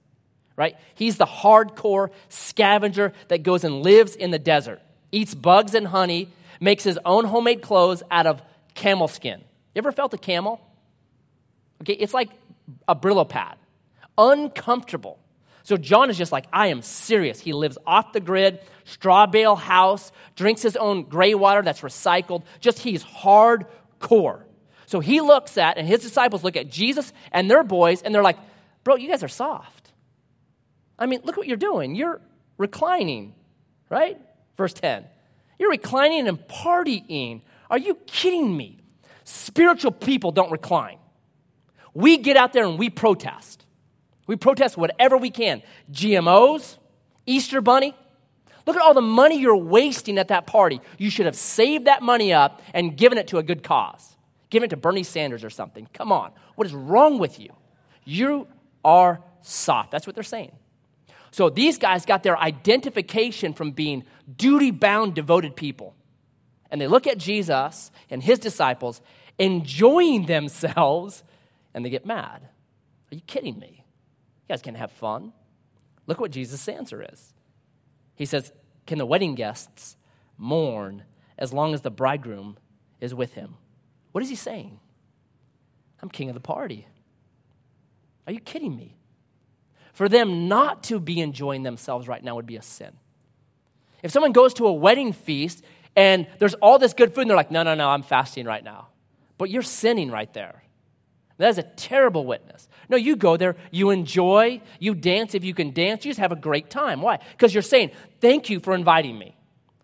[0.57, 0.77] right?
[0.94, 6.29] He's the hardcore scavenger that goes and lives in the desert, eats bugs and honey,
[6.62, 8.40] makes his own homemade clothes out of
[8.75, 9.40] camel skin.
[9.75, 10.61] You ever felt a camel?
[11.83, 12.31] Okay, it's like
[12.87, 13.57] a Brillo pad,
[14.16, 15.18] uncomfortable.
[15.64, 17.40] So John is just like, I am serious.
[17.40, 22.44] He lives off the grid, straw bale house, drinks his own gray water that's recycled.
[22.61, 24.42] Just he's hardcore.
[24.87, 28.22] So he looks at, and his disciples look at Jesus and their boys, and they're
[28.22, 28.38] like,
[28.85, 29.92] Bro, you guys are soft.
[30.98, 31.94] I mean, look what you're doing.
[31.94, 32.20] You're
[32.59, 33.35] reclining,
[33.88, 34.20] right?
[34.57, 35.05] Verse 10.
[35.58, 37.42] You're reclining and partying.
[37.70, 38.78] Are you kidding me?
[39.24, 40.98] Spiritual people don't recline.
[41.94, 43.64] We get out there and we protest.
[44.26, 45.62] We protest whatever we can.
[45.92, 46.78] GMOs,
[47.26, 47.94] Easter Bunny.
[48.66, 50.80] Look at all the money you're wasting at that party.
[50.96, 54.16] You should have saved that money up and given it to a good cause.
[54.50, 55.88] Given it to Bernie Sanders or something.
[55.92, 56.30] Come on.
[56.54, 57.50] What is wrong with you?
[58.04, 58.46] You
[58.84, 59.90] are soft.
[59.90, 60.52] That's what they're saying.
[61.30, 64.04] So these guys got their identification from being
[64.37, 65.94] duty bound, devoted people
[66.72, 69.02] and they look at Jesus and his disciples
[69.38, 71.22] enjoying themselves
[71.74, 72.40] and they get mad.
[73.12, 73.85] Are you kidding me?
[74.48, 75.35] You guys can't have fun.
[76.06, 77.35] Look what Jesus' answer is.
[78.14, 78.52] He says,
[78.87, 79.98] Can the wedding guests
[80.38, 81.04] mourn
[81.38, 82.56] as long as the bridegroom
[83.02, 83.56] is with him?
[84.12, 84.80] What is he saying?
[86.02, 86.88] I'm king of the party.
[88.26, 88.96] Are you kidding me?
[89.92, 92.92] For them not to be enjoying themselves right now would be a sin.
[94.02, 97.36] If someone goes to a wedding feast and there's all this good food, and they're
[97.36, 98.88] like, no, no, no, I'm fasting right now.
[99.38, 100.62] But you're sinning right there.
[101.38, 102.68] That is a terrible witness.
[102.88, 106.32] No, you go there, you enjoy, you dance if you can dance, you just have
[106.32, 107.00] a great time.
[107.00, 107.18] Why?
[107.32, 109.36] Because you're saying, thank you for inviting me.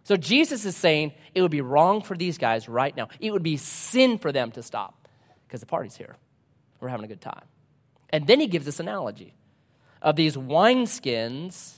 [0.05, 3.09] So Jesus is saying it would be wrong for these guys right now.
[3.21, 5.09] It would be sin for them to stop
[5.47, 6.17] because the party's here.
[6.81, 7.45] We're having a good time.
[8.11, 9.35] And then he gives this analogy
[10.01, 11.75] of these wineskins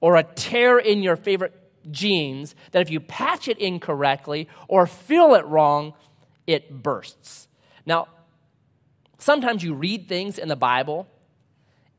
[0.00, 1.54] or a tear in your favorite
[1.90, 5.94] jeans that if you patch it incorrectly or fill it wrong,
[6.46, 7.48] it bursts.
[7.84, 8.08] Now,
[9.18, 11.06] Sometimes you read things in the Bible,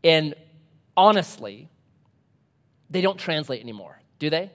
[0.03, 0.35] and
[0.95, 1.67] honestly,
[2.89, 4.51] they don't translate anymore, do they?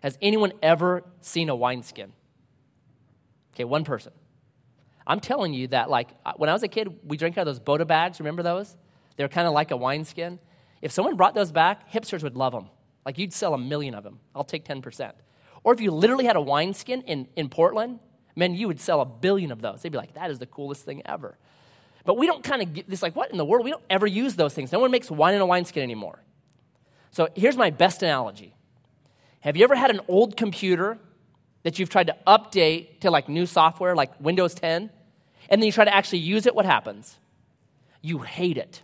[0.00, 2.12] Has anyone ever seen a wineskin?
[3.54, 4.12] Okay, one person.
[5.06, 7.60] I'm telling you that, like, when I was a kid, we drank out of those
[7.60, 8.18] Bota bags.
[8.18, 8.76] Remember those?
[9.16, 10.38] They were kind of like a wineskin.
[10.86, 12.68] If someone brought those back, hipsters would love them.
[13.04, 14.20] Like, you'd sell a million of them.
[14.36, 15.14] I'll take 10%.
[15.64, 17.98] Or if you literally had a wineskin in, in Portland,
[18.36, 19.82] man, you would sell a billion of those.
[19.82, 21.38] They'd be like, that is the coolest thing ever.
[22.04, 23.64] But we don't kind of get this, like, what in the world?
[23.64, 24.70] We don't ever use those things.
[24.70, 26.22] No one makes wine in a wineskin anymore.
[27.10, 28.54] So here's my best analogy
[29.40, 30.98] Have you ever had an old computer
[31.64, 34.88] that you've tried to update to like new software, like Windows 10,
[35.48, 36.54] and then you try to actually use it?
[36.54, 37.18] What happens?
[38.02, 38.82] You hate it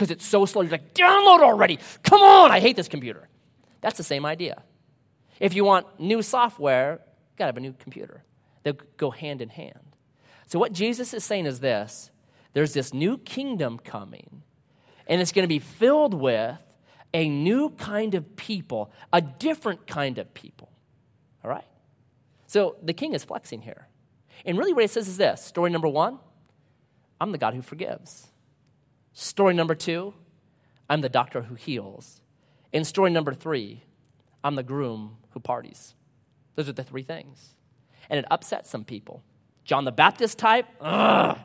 [0.00, 0.62] because it's so slow.
[0.62, 1.78] You're like, download already.
[2.02, 3.28] Come on, I hate this computer.
[3.82, 4.62] That's the same idea.
[5.38, 8.24] If you want new software, you gotta have a new computer.
[8.62, 9.96] They go hand in hand.
[10.46, 12.10] So, what Jesus is saying is this
[12.54, 14.42] there's this new kingdom coming,
[15.06, 16.58] and it's gonna be filled with
[17.12, 20.70] a new kind of people, a different kind of people.
[21.44, 21.66] All right?
[22.46, 23.86] So, the king is flexing here.
[24.46, 26.18] And really, what he says is this story number one,
[27.20, 28.29] I'm the God who forgives.
[29.12, 30.14] Story number two,
[30.88, 32.20] I'm the doctor who heals.
[32.72, 33.82] In story number three,
[34.42, 35.94] I'm the groom who parties.
[36.56, 37.54] Those are the three things.
[38.08, 39.22] And it upsets some people.
[39.64, 41.38] John the Baptist type, ugh.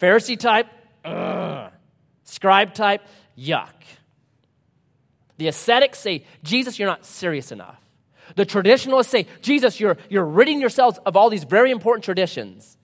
[0.00, 0.66] Pharisee type,
[1.04, 1.72] ugh.
[2.24, 3.02] Scribe type,
[3.36, 3.72] yuck.
[5.38, 7.80] The ascetics say, Jesus, you're not serious enough.
[8.34, 12.76] The traditionalists say, Jesus, you're, you're ridding yourselves of all these very important traditions.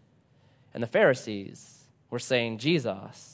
[0.73, 3.34] And the Pharisees were saying, Jesus,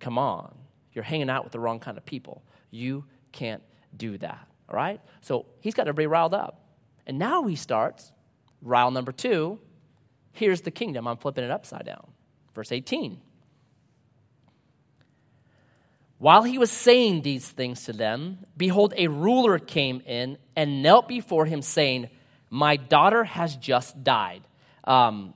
[0.00, 0.54] come on.
[0.92, 2.42] You're hanging out with the wrong kind of people.
[2.70, 3.62] You can't
[3.96, 4.48] do that.
[4.68, 5.00] All right?
[5.20, 6.60] So he's got everybody riled up.
[7.06, 8.12] And now he starts,
[8.62, 9.58] rile number two.
[10.32, 11.06] Here's the kingdom.
[11.06, 12.06] I'm flipping it upside down.
[12.54, 13.20] Verse 18.
[16.18, 21.08] While he was saying these things to them, behold, a ruler came in and knelt
[21.08, 22.08] before him, saying,
[22.50, 24.42] My daughter has just died.
[24.84, 25.34] Um,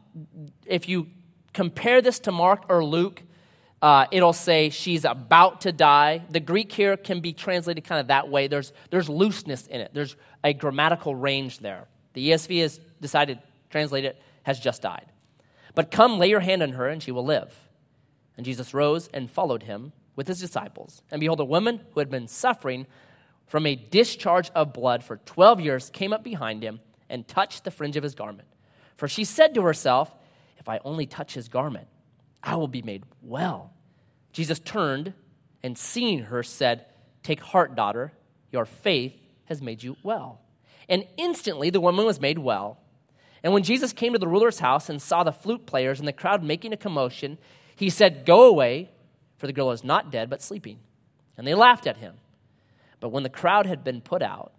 [0.64, 1.08] if you
[1.52, 3.22] compare this to Mark or Luke,
[3.80, 6.22] uh, it'll say she's about to die.
[6.30, 8.48] The Greek here can be translated kind of that way.
[8.48, 11.86] There's, there's looseness in it, there's a grammatical range there.
[12.14, 13.38] The ESV has decided
[13.70, 15.06] translate it, has just died.
[15.74, 17.54] But come, lay your hand on her, and she will live.
[18.36, 21.02] And Jesus rose and followed him with his disciples.
[21.10, 22.86] And behold, a woman who had been suffering
[23.46, 27.70] from a discharge of blood for 12 years came up behind him and touched the
[27.70, 28.48] fringe of his garment.
[28.96, 30.14] For she said to herself,
[30.58, 31.88] If I only touch his garment,
[32.42, 33.72] I will be made well.
[34.32, 35.12] Jesus turned
[35.62, 36.86] and seeing her said,
[37.22, 38.12] Take heart, daughter,
[38.52, 39.14] your faith
[39.46, 40.40] has made you well.
[40.88, 42.78] And instantly the woman was made well.
[43.42, 46.12] And when Jesus came to the ruler's house and saw the flute players and the
[46.12, 47.38] crowd making a commotion,
[47.76, 48.90] he said, Go away,
[49.36, 50.78] for the girl is not dead, but sleeping.
[51.36, 52.14] And they laughed at him.
[53.00, 54.52] But when the crowd had been put out,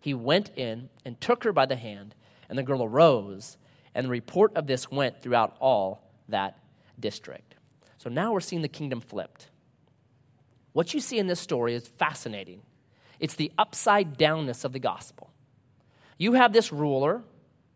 [0.00, 2.14] he went in and took her by the hand,
[2.48, 3.58] and the girl arose,
[3.94, 6.56] and the report of this went throughout all that
[6.98, 7.54] district.
[7.98, 9.48] So now we're seeing the kingdom flipped.
[10.72, 12.62] What you see in this story is fascinating.
[13.20, 15.30] It's the upside downness of the gospel.
[16.18, 17.22] You have this ruler,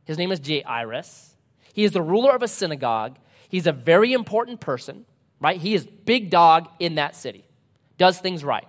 [0.05, 1.37] his name is Jairus.
[1.73, 3.19] He is the ruler of a synagogue.
[3.49, 5.05] He's a very important person,
[5.41, 5.61] right?
[5.61, 7.45] He is big dog in that city,
[7.99, 8.67] does things right.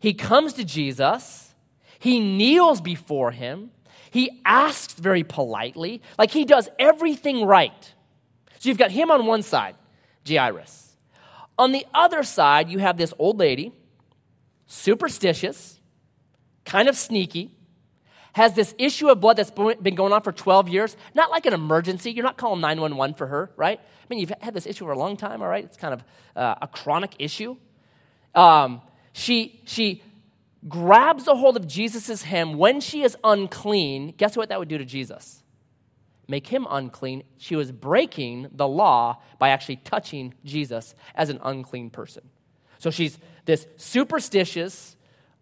[0.00, 1.54] He comes to Jesus,
[1.98, 3.70] he kneels before him,
[4.10, 7.94] he asks very politely, like he does everything right.
[8.58, 9.76] So you've got him on one side,
[10.26, 10.96] Jairus.
[11.58, 13.72] On the other side, you have this old lady,
[14.66, 15.78] superstitious,
[16.64, 17.54] kind of sneaky,
[18.32, 20.96] has this issue of blood that's been going on for 12 years.
[21.14, 22.10] Not like an emergency.
[22.10, 23.78] You're not calling 911 for her, right?
[23.78, 25.64] I mean, you've had this issue for a long time, all right?
[25.64, 27.56] It's kind of uh, a chronic issue.
[28.34, 30.02] Um, she, she
[30.68, 34.14] grabs a hold of Jesus' hem when she is unclean.
[34.16, 35.43] Guess what that would do to Jesus?
[36.28, 41.90] Make him unclean, she was breaking the law by actually touching Jesus as an unclean
[41.90, 42.22] person.
[42.78, 44.96] So she's this superstitious,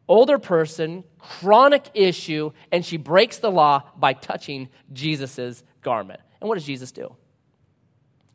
[0.08, 6.20] older person, chronic issue, and she breaks the law by touching Jesus' garment.
[6.40, 7.16] And what does Jesus do?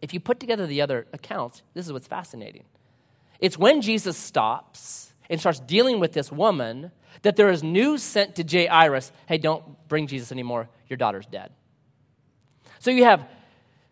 [0.02, 2.66] If you put together the other accounts, this is what's fascinating.
[3.40, 6.92] It's when Jesus stops and starts dealing with this woman
[7.24, 10.70] that there is news sent to Jairus hey, don't bring Jesus anymore.
[10.88, 11.52] Your daughter's dead.
[12.88, 13.28] So you have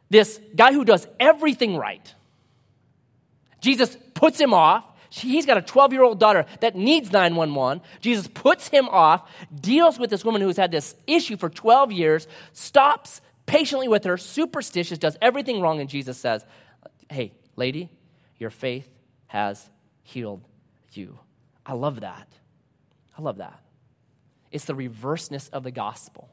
[0.10, 2.16] this guy who does everything right.
[3.60, 4.86] Jesus puts him off.
[5.10, 7.82] He's got a 12 year old daughter that needs 911.
[8.00, 12.26] Jesus puts him off, deals with this woman who's had this issue for 12 years,
[12.54, 16.46] stops patiently with her, superstitious, does everything wrong, and Jesus says,
[17.10, 17.90] Hey, lady,
[18.38, 18.88] your faith
[19.28, 19.70] has
[20.04, 20.48] healed
[20.94, 21.20] you.
[21.66, 22.30] I love that.
[23.18, 23.60] I love that.
[24.54, 26.30] It's the reverseness of the gospel.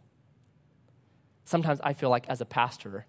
[1.53, 3.05] Sometimes I feel like, as a pastor,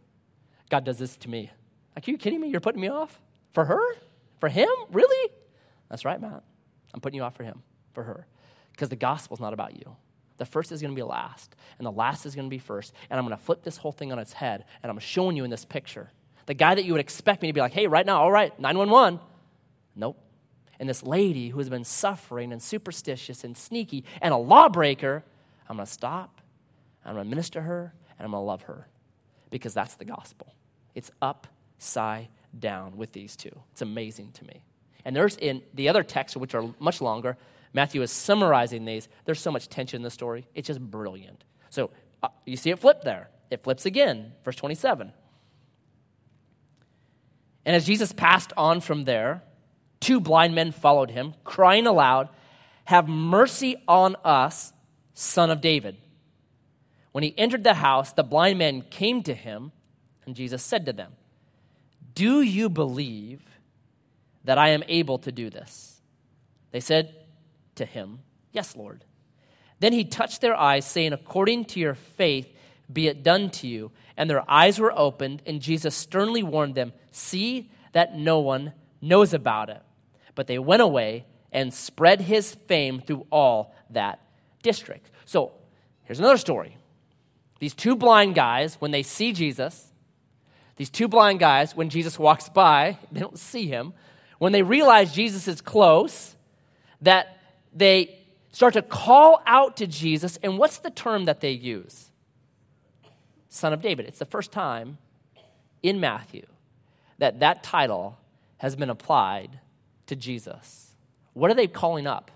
[0.70, 1.50] God does this to me.
[1.96, 2.50] Like, are you kidding me?
[2.50, 3.22] You're putting me off?
[3.54, 3.82] For her?
[4.42, 4.68] For him?
[4.92, 5.32] Really?
[5.90, 6.44] That's right, Matt.
[6.94, 8.28] I'm putting you off for him, for her.
[8.74, 9.96] Because the gospel's not about you.
[10.40, 12.92] The first is going to be last, and the last is going to be first.
[13.10, 15.46] And I'm going to flip this whole thing on its head, and I'm showing you
[15.46, 16.12] in this picture.
[16.46, 18.60] The guy that you would expect me to be like, hey, right now, all right,
[18.60, 19.22] 911.
[19.96, 20.20] Nope.
[20.82, 25.24] And this lady who has been suffering and superstitious and sneaky and a lawbreaker,
[25.70, 26.42] I'm going to stop,
[27.06, 28.88] I'm going to minister her, and I'm going to love her.
[29.50, 30.54] Because that's the gospel.
[30.96, 33.52] It's upside down with these two.
[33.72, 34.64] It's amazing to me.
[35.06, 37.38] And there's in the other texts, which are much longer,
[37.74, 39.10] Matthew is summarizing these.
[39.26, 40.48] There's so much tension in the story.
[40.54, 41.44] It's just brilliant.
[41.70, 41.90] So
[42.22, 43.30] uh, you see it flip there.
[43.50, 45.12] It flips again, verse 27.
[47.66, 49.44] And as Jesus passed on from there,
[50.00, 52.30] two blind men followed him, crying aloud,
[52.86, 54.74] Have mercy on us,
[55.14, 55.98] son of David.
[57.14, 59.72] When he entered the house, the blind men came to him,
[60.26, 61.14] and Jesus said to them,
[62.14, 63.42] Do you believe
[64.44, 66.02] that I am able to do this?
[66.72, 67.16] They said,
[67.76, 68.20] to him,
[68.52, 69.04] Yes, Lord.
[69.80, 72.48] Then he touched their eyes, saying, According to your faith,
[72.92, 73.92] be it done to you.
[74.16, 79.34] And their eyes were opened, and Jesus sternly warned them, See that no one knows
[79.34, 79.82] about it.
[80.36, 84.20] But they went away and spread his fame through all that
[84.62, 85.12] district.
[85.26, 85.54] So
[86.04, 86.78] here's another story.
[87.64, 89.88] These two blind guys, when they see Jesus,
[90.76, 93.94] these two blind guys, when Jesus walks by, they don't see him.
[94.38, 96.36] When they realize Jesus is close,
[97.04, 97.38] that
[97.74, 98.20] they
[98.52, 100.38] start to call out to Jesus.
[100.44, 102.12] And what's the term that they use?
[103.48, 104.08] Son of David.
[104.08, 104.98] It's the first time
[105.82, 106.46] in Matthew
[107.20, 108.18] that that title
[108.58, 109.58] has been applied
[110.08, 110.92] to Jesus.
[111.32, 112.30] What are they calling up?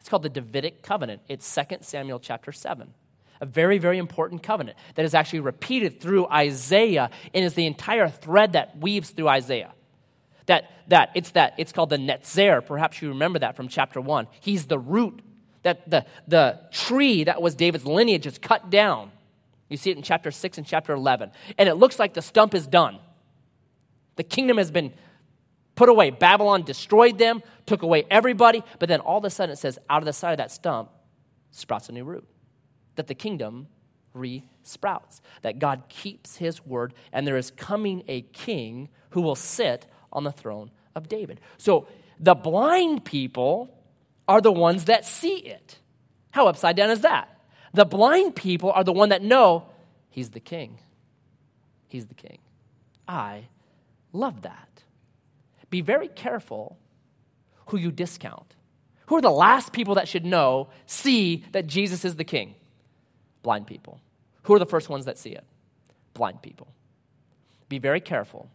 [0.00, 1.22] It's called the Davidic covenant.
[1.28, 2.92] It's 2 Samuel chapter 7.
[3.40, 8.08] A very, very important covenant that is actually repeated through Isaiah and is the entire
[8.08, 9.72] thread that weaves through Isaiah.
[10.46, 12.64] That, that it's that it's called the netzer.
[12.64, 14.28] Perhaps you remember that from chapter one.
[14.40, 15.20] He's the root.
[15.62, 19.10] That the, the tree that was David's lineage is cut down.
[19.68, 21.30] You see it in chapter 6 and chapter 11.
[21.56, 22.98] And it looks like the stump is done.
[24.16, 24.92] The kingdom has been
[25.74, 26.10] put away.
[26.10, 30.02] Babylon destroyed them, took away everybody, but then all of a sudden it says, out
[30.02, 30.90] of the side of that stump
[31.50, 32.26] sprouts a new root.
[32.96, 33.68] That the kingdom
[34.12, 35.20] re sprouts.
[35.42, 40.24] That God keeps his word, and there is coming a king who will sit on
[40.24, 41.40] the throne of David.
[41.58, 41.88] So
[42.20, 43.76] the blind people
[44.28, 45.78] are the ones that see it.
[46.30, 47.28] How upside down is that?
[47.74, 49.66] The blind people are the one that know
[50.08, 50.78] he's the king.
[51.88, 52.38] He's the king.
[53.06, 53.48] I
[54.12, 54.82] love that.
[55.70, 56.78] Be very careful
[57.66, 58.54] who you discount.
[59.06, 62.54] Who are the last people that should know, see that Jesus is the king?
[63.44, 64.00] Blind people.
[64.42, 65.44] Who are the first ones that see it?
[66.14, 66.66] Blind people.
[67.68, 68.50] Be very careful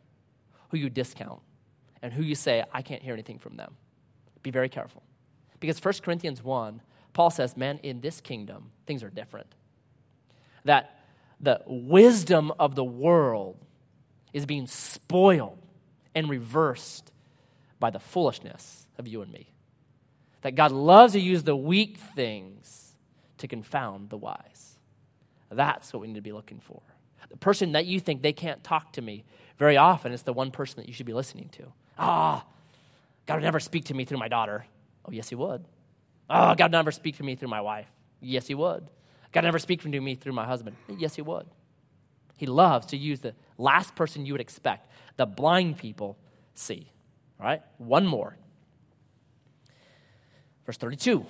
[0.69, 1.39] who you discount
[2.01, 3.75] and who you say, I can't hear anything from them.
[4.43, 5.03] Be very careful.
[5.59, 6.81] Because 1 Corinthians 1,
[7.13, 9.47] Paul says, man, in this kingdom, things are different.
[10.65, 10.99] That
[11.39, 13.57] the wisdom of the world
[14.33, 15.59] is being spoiled
[16.15, 17.11] and reversed
[17.79, 19.51] by the foolishness of you and me.
[20.41, 22.95] That God loves to use the weak things
[23.37, 24.78] to confound the wise.
[25.51, 26.81] That's what we need to be looking for.
[27.29, 29.23] The person that you think they can't talk to me
[29.57, 31.71] very often is the one person that you should be listening to.
[31.97, 32.53] Ah, oh,
[33.25, 34.65] God would never speak to me through my daughter.
[35.05, 35.65] Oh, yes, He would.
[36.29, 37.87] Oh, God would never speak to me through my wife.
[38.21, 38.87] Yes, He would.
[39.31, 40.75] God never speak to me through my husband.
[40.97, 41.45] Yes, He would.
[42.37, 44.89] He loves to use the last person you would expect.
[45.17, 46.17] The blind people
[46.53, 46.89] see.
[47.39, 48.37] All right, one more.
[50.65, 51.25] Verse 32.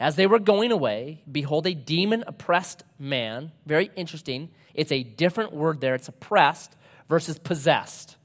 [0.00, 3.52] As they were going away, behold, a demon oppressed man.
[3.66, 4.48] Very interesting.
[4.72, 5.94] It's a different word there.
[5.94, 6.74] It's oppressed
[7.06, 8.16] versus possessed.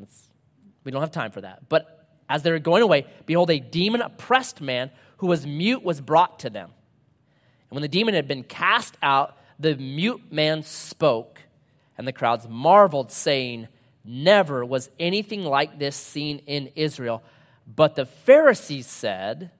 [0.00, 0.28] It's
[0.84, 1.68] we don't have time for that.
[1.68, 6.00] But as they were going away, behold, a demon oppressed man who was mute was
[6.00, 6.70] brought to them.
[7.68, 11.42] And when the demon had been cast out, the mute man spoke,
[11.98, 13.68] and the crowds marveled, saying,
[14.04, 17.22] Never was anything like this seen in Israel.
[17.66, 19.50] But the Pharisees said,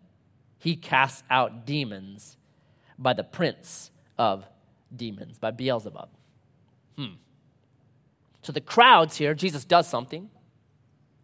[0.68, 2.36] He casts out demons
[2.98, 4.44] by the prince of
[4.94, 6.10] demons, by Beelzebub.
[6.94, 7.14] Hmm.
[8.42, 10.28] So the crowds here, Jesus does something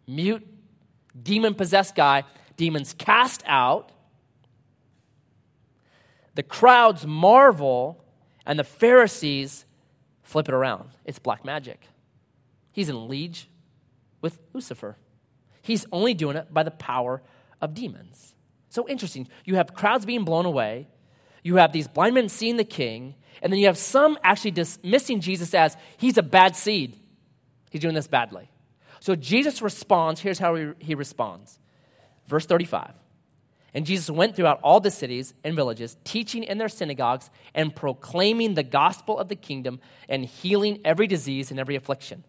[0.07, 0.47] mute,
[1.22, 2.24] demon possessed guy,
[2.57, 3.92] demons cast out.
[6.36, 8.03] The crowds marvel
[8.47, 9.66] And the Pharisees
[10.22, 10.88] flip it around.
[11.05, 11.86] It's black magic.
[12.72, 13.36] He's in league
[14.22, 14.97] with Lucifer.
[15.61, 17.20] He's only doing it by the power
[17.61, 18.34] of demons.
[18.75, 19.29] So interesting.
[19.45, 20.89] You have crowds being blown away,
[21.45, 25.20] you have these blind men seeing the king, and then you have some actually dismissing
[25.20, 26.97] Jesus as he's a bad seed.
[27.70, 28.51] He's doing this badly.
[28.99, 30.20] So Jesus responds.
[30.20, 31.61] Here's how he, he responds.
[32.27, 32.99] Verse 35.
[33.75, 38.55] And Jesus went throughout all the cities and villages, teaching in their synagogues and proclaiming
[38.55, 42.25] the gospel of the kingdom and healing every disease and every affliction.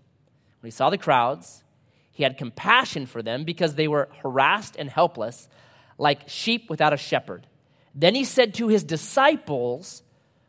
[0.60, 1.64] When he saw the crowds,
[2.12, 5.50] he had compassion for them because they were harassed and helpless,
[5.98, 7.48] like sheep without a shepherd.
[7.94, 10.04] Then he said to his disciples,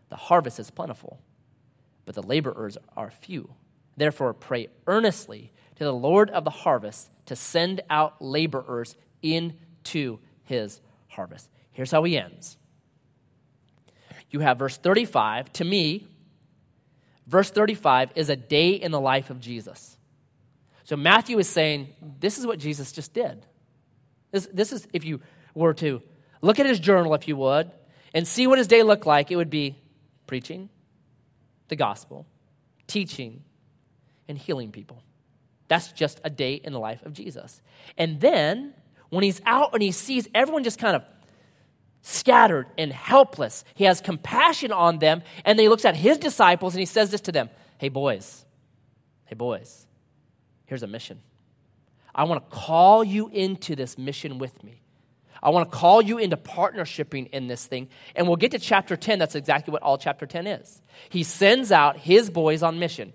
[0.08, 1.20] The harvest is plentiful,
[2.04, 3.50] but the laborers are few.
[3.96, 10.80] Therefore, pray earnestly to the Lord of the harvest to send out laborers into his
[11.08, 11.48] harvest.
[11.72, 12.56] Here's how he ends.
[14.30, 15.52] You have verse 35.
[15.54, 16.06] To me,
[17.26, 19.96] verse 35 is a day in the life of Jesus.
[20.84, 21.88] So Matthew is saying,
[22.20, 23.44] this is what Jesus just did.
[24.30, 25.20] This, this is, if you
[25.56, 26.02] were to
[26.42, 27.70] look at his journal, if you would,
[28.14, 29.76] and see what his day looked like, it would be
[30.26, 30.68] preaching
[31.68, 32.26] the gospel,
[32.86, 33.42] teaching,
[34.28, 35.02] and healing people.
[35.68, 37.60] That's just a day in the life of Jesus.
[37.98, 38.74] And then
[39.08, 41.02] when he's out and he sees everyone just kind of
[42.02, 45.22] scattered and helpless, he has compassion on them.
[45.44, 48.44] And then he looks at his disciples and he says this to them Hey, boys,
[49.24, 49.86] hey, boys,
[50.66, 51.20] here's a mission.
[52.14, 54.82] I want to call you into this mission with me.
[55.46, 57.88] I want to call you into partnershiping in this thing.
[58.16, 59.20] And we'll get to chapter 10.
[59.20, 60.82] That's exactly what all chapter 10 is.
[61.08, 63.12] He sends out his boys on mission.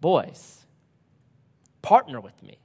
[0.00, 0.64] Boys,
[1.82, 2.56] partner with me.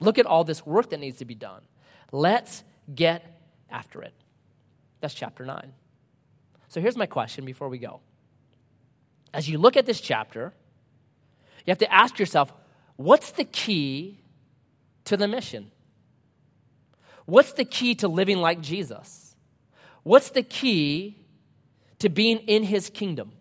[0.00, 1.62] Look at all this work that needs to be done.
[2.10, 3.24] Let's get
[3.70, 4.12] after it.
[5.00, 5.72] That's chapter 9.
[6.66, 8.00] So here's my question before we go.
[9.32, 10.52] As you look at this chapter,
[11.64, 12.52] you have to ask yourself
[12.96, 14.18] what's the key
[15.04, 15.70] to the mission?
[17.26, 19.34] What's the key to living like Jesus?
[20.02, 21.16] What's the key
[22.00, 23.32] to being in his kingdom?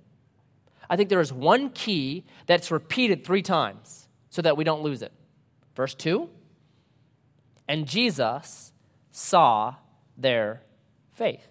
[0.89, 5.01] I think there is one key that's repeated three times so that we don't lose
[5.01, 5.11] it.
[5.75, 6.29] Verse 2
[7.67, 8.71] And Jesus
[9.11, 9.75] saw
[10.17, 10.61] their
[11.13, 11.47] faith.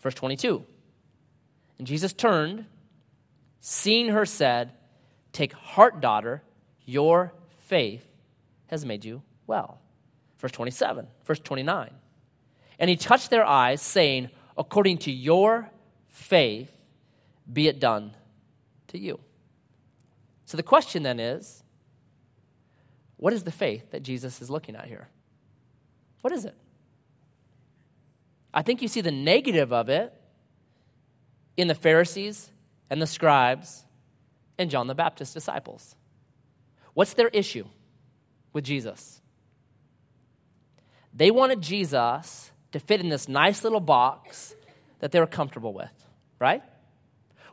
[0.00, 0.64] Verse 22
[1.78, 2.66] And Jesus turned,
[3.60, 4.72] seeing her, said,
[5.32, 6.42] Take heart, daughter,
[6.84, 7.32] your
[7.64, 8.06] faith
[8.66, 9.80] has made you well.
[10.44, 11.90] Verse 27, verse 29.
[12.78, 14.28] And he touched their eyes, saying,
[14.58, 15.70] According to your
[16.10, 16.70] faith,
[17.50, 18.14] be it done
[18.88, 19.20] to you.
[20.44, 21.62] So the question then is
[23.16, 25.08] what is the faith that Jesus is looking at here?
[26.20, 26.54] What is it?
[28.52, 30.12] I think you see the negative of it
[31.56, 32.50] in the Pharisees
[32.90, 33.86] and the scribes
[34.58, 35.96] and John the Baptist's disciples.
[36.92, 37.64] What's their issue
[38.52, 39.22] with Jesus?
[41.14, 44.54] They wanted Jesus to fit in this nice little box
[44.98, 45.92] that they were comfortable with,
[46.40, 46.62] right?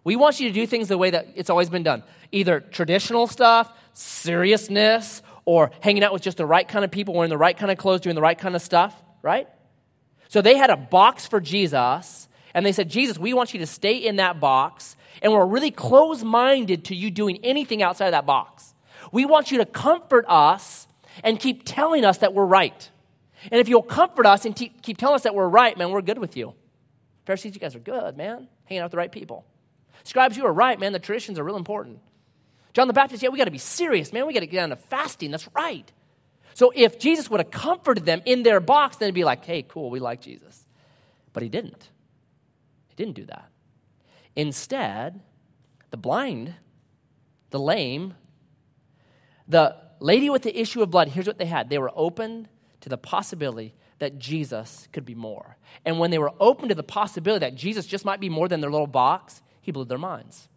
[0.04, 3.28] We want you to do things the way that it's always been done either traditional
[3.28, 7.58] stuff, seriousness, or hanging out with just the right kind of people, wearing the right
[7.58, 9.50] kind of clothes, doing the right kind of stuff, right?
[10.30, 13.66] So they had a box for Jesus, and they said, Jesus, we want you to
[13.66, 18.12] stay in that box, and we're really close minded to you doing anything outside of
[18.14, 18.74] that box.
[19.12, 20.88] We want you to comfort us
[21.22, 22.90] and keep telling us that we're right.
[23.50, 26.20] And if you'll comfort us and keep telling us that we're right, man, we're good
[26.20, 26.54] with you.
[27.26, 28.48] Pharisees, you guys are good, man.
[28.66, 29.46] Hanging out with the right people.
[30.04, 30.94] Scribes, you are right, man.
[30.94, 32.00] The traditions are real important.
[32.74, 34.28] John the Baptist, yeah, we got to be serious, man.
[34.28, 35.32] We got to get down to fasting.
[35.32, 35.92] That's right.
[36.54, 39.64] So if Jesus would have comforted them in their box, then it'd be like, hey,
[39.64, 40.66] cool, we like Jesus.
[41.34, 41.90] But he didn't.
[42.88, 43.50] He didn't do that.
[44.36, 45.22] Instead,
[45.90, 46.54] the blind,
[47.50, 48.14] the lame,
[49.48, 52.48] the lady with the issue of blood, here's what they had they were open
[52.82, 55.58] to the possibility that Jesus could be more.
[55.86, 58.60] And when they were open to the possibility that Jesus just might be more than
[58.60, 60.50] their little box, he blew their minds.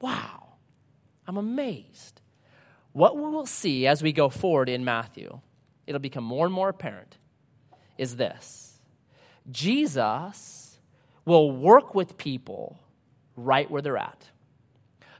[0.00, 0.54] Wow.
[1.26, 2.20] I'm amazed.
[2.92, 5.40] What we will see as we go forward in Matthew,
[5.86, 7.16] it'll become more and more apparent,
[7.96, 8.80] is this
[9.50, 10.78] Jesus
[11.24, 12.78] will work with people
[13.36, 14.28] right where they're at.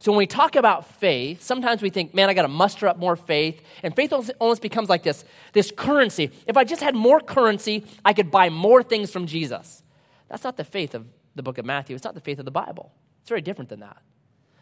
[0.03, 2.99] So when we talk about faith, sometimes we think, man, I got to muster up
[2.99, 3.63] more faith.
[3.85, 6.33] And faith almost becomes like this, this currency.
[6.45, 9.81] If I just had more currency, I could buy more things from Jesus.
[10.29, 11.95] That's not the faith of the book of Matthew.
[11.95, 12.93] It's not the faith of the Bible.
[13.21, 14.03] It's very different than that.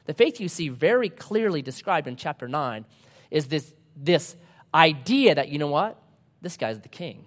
[0.04, 2.84] The faith you see very clearly described in chapter 9
[3.30, 4.36] is this, this
[4.74, 5.96] idea that, you know what?
[6.42, 7.24] This guy's the king.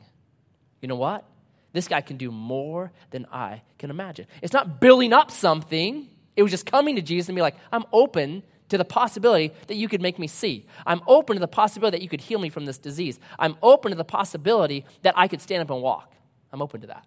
[0.81, 1.25] You know what?
[1.71, 4.27] This guy can do more than I can imagine.
[4.43, 7.85] It's not building up something, It was just coming to Jesus and be like, I'm
[7.91, 10.65] open to the possibility that you could make me see.
[10.85, 13.19] I'm open to the possibility that you could heal me from this disease.
[13.37, 16.13] I'm open to the possibility that I could stand up and walk.
[16.51, 17.05] I'm open to that.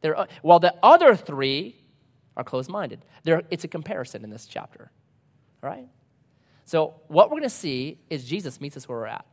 [0.00, 1.76] There, uh, while the other three
[2.36, 4.90] are closed minded, it's a comparison in this chapter.
[5.62, 5.86] All right?
[6.64, 9.26] So, what we're going to see is Jesus meets us where we're at.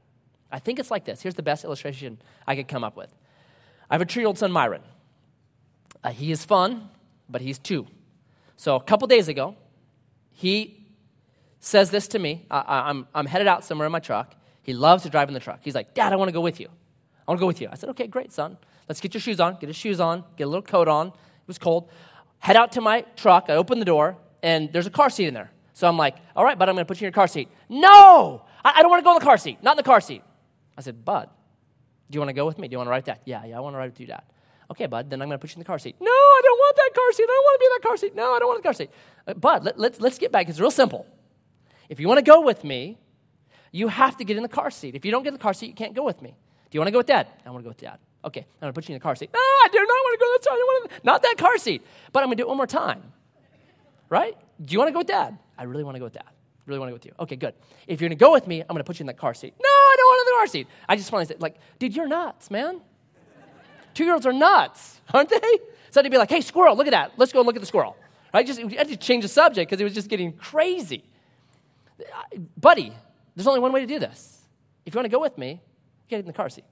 [0.51, 1.21] I think it's like this.
[1.21, 3.13] Here's the best illustration I could come up with.
[3.89, 4.81] I have a two year old son, Myron.
[6.03, 6.89] Uh, he is fun,
[7.29, 7.87] but he's two.
[8.59, 9.55] So, a couple days ago,
[10.33, 10.85] he
[11.61, 12.45] says this to me.
[12.51, 14.35] I, I'm, I'm headed out somewhere in my truck.
[14.63, 15.61] He loves to drive in the truck.
[15.63, 16.67] He's like, Dad, I want to go with you.
[16.67, 17.69] I want to go with you.
[17.71, 18.57] I said, Okay, great, son.
[18.89, 19.55] Let's get your shoes on.
[19.61, 20.25] Get his shoes on.
[20.35, 21.07] Get a little coat on.
[21.07, 21.13] It
[21.47, 21.89] was cold.
[22.39, 23.45] Head out to my truck.
[23.47, 25.51] I open the door, and there's a car seat in there.
[25.71, 27.47] So I'm like, All right, bud, I'm going to put you in your car seat.
[27.69, 28.43] No!
[28.65, 29.63] I, I don't want to go in the car seat.
[29.63, 30.21] Not in the car seat.
[30.77, 31.29] I said, Bud,
[32.11, 32.67] do you want to go with me?
[32.67, 33.21] Do you want to ride that?
[33.23, 34.23] Yeah, yeah, I want to ride with you, Dad.
[34.71, 35.95] Okay, bud, then I'm going to put you in the car seat.
[35.99, 37.23] No, I don't want that car seat.
[37.23, 38.15] I don't want to be in that car seat.
[38.15, 38.89] No, I don't want the car seat.
[39.27, 40.47] Uh, bud, let, let's, let's get back.
[40.47, 41.07] It's real simple.
[41.89, 42.99] If you want to go with me,
[43.71, 44.93] you have to get in the car seat.
[44.95, 46.29] If you don't get in the car seat, you can't go with me.
[46.29, 47.27] Do you want to go with dad?
[47.45, 47.97] I want to go with dad.
[48.23, 49.31] Okay, I'm going to put you in the car seat.
[49.33, 50.51] No, I do not want to go that side.
[50.51, 51.85] I want to, not that car seat.
[52.11, 53.01] But I'm going to do it one more time.
[54.09, 54.37] Right?
[54.63, 55.37] Do you want to go with dad?
[55.57, 56.25] I really want to go with dad.
[56.27, 57.13] I really want to go with you.
[57.19, 57.55] Okay, good.
[57.87, 59.33] If you're going to go with me, I'm going to put you in that car
[59.33, 59.53] seat.
[59.59, 60.67] No, I don't want in the car seat.
[60.87, 62.81] I just want to say, like, dude, you're nuts, man.
[63.99, 65.59] Two year olds are nuts, aren't they?
[65.91, 67.11] So they'd be like, hey, squirrel, look at that.
[67.17, 67.97] Let's go look at the squirrel.
[68.33, 68.47] Right?
[68.47, 71.03] Just, I had to change the subject because it was just getting crazy
[72.57, 72.93] buddy,
[73.35, 74.39] there's only one way to do this.
[74.85, 75.61] If you want to go with me,
[76.07, 76.65] get in the car seat.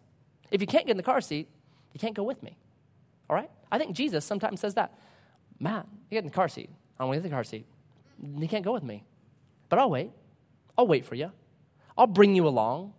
[0.51, 1.47] If you can't get in the car seat,
[1.93, 2.57] you can't go with me.
[3.29, 3.49] All right?
[3.71, 4.93] I think Jesus sometimes says that.
[5.59, 6.69] Matt, you get in the car seat.
[6.99, 7.65] I want to get in the car seat.
[8.21, 9.03] You can't go with me.
[9.69, 10.11] But I'll wait.
[10.77, 11.31] I'll wait for you.
[11.97, 12.93] I'll bring you along.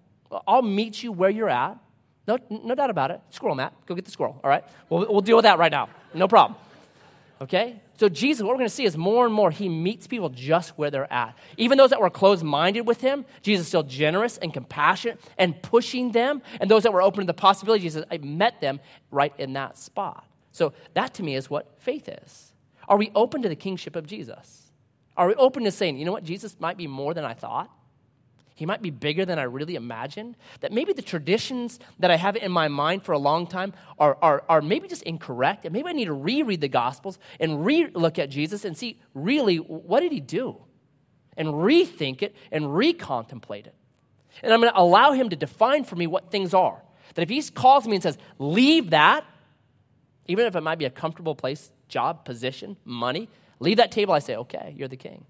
[0.47, 1.79] I'll meet you where you're at.
[2.29, 3.22] No, no doubt about it.
[3.31, 3.72] Squirrel, Matt.
[3.87, 4.39] Go get the squirrel.
[4.45, 4.62] All right?
[4.91, 5.89] We'll, we'll deal with that right now.
[6.12, 6.61] No problem.
[7.41, 7.81] Okay?
[7.97, 10.76] So, Jesus, what we're going to see is more and more, he meets people just
[10.76, 11.35] where they're at.
[11.57, 15.61] Even those that were closed minded with him, Jesus is still generous and compassionate and
[15.62, 16.43] pushing them.
[16.61, 19.79] And those that were open to the possibility, Jesus, I met them right in that
[19.79, 20.26] spot.
[20.53, 22.53] So, that to me is what faith is.
[22.89, 24.70] Are we open to the kingship of Jesus?
[25.16, 27.70] Are we open to saying, you know what, Jesus might be more than I thought?
[28.59, 30.36] He might be bigger than I really imagined.
[30.62, 34.18] That maybe the traditions that I have in my mind for a long time are,
[34.20, 35.64] are, are maybe just incorrect.
[35.64, 38.98] And maybe I need to reread the Gospels and re look at Jesus and see
[39.14, 40.56] really what did he do?
[41.36, 43.76] And rethink it and recontemplate it.
[44.42, 46.82] And I'm going to allow him to define for me what things are.
[47.14, 49.24] That if he calls me and says, leave that,
[50.26, 53.28] even if it might be a comfortable place, job, position, money,
[53.61, 55.26] leave that table, I say, okay, you're the king.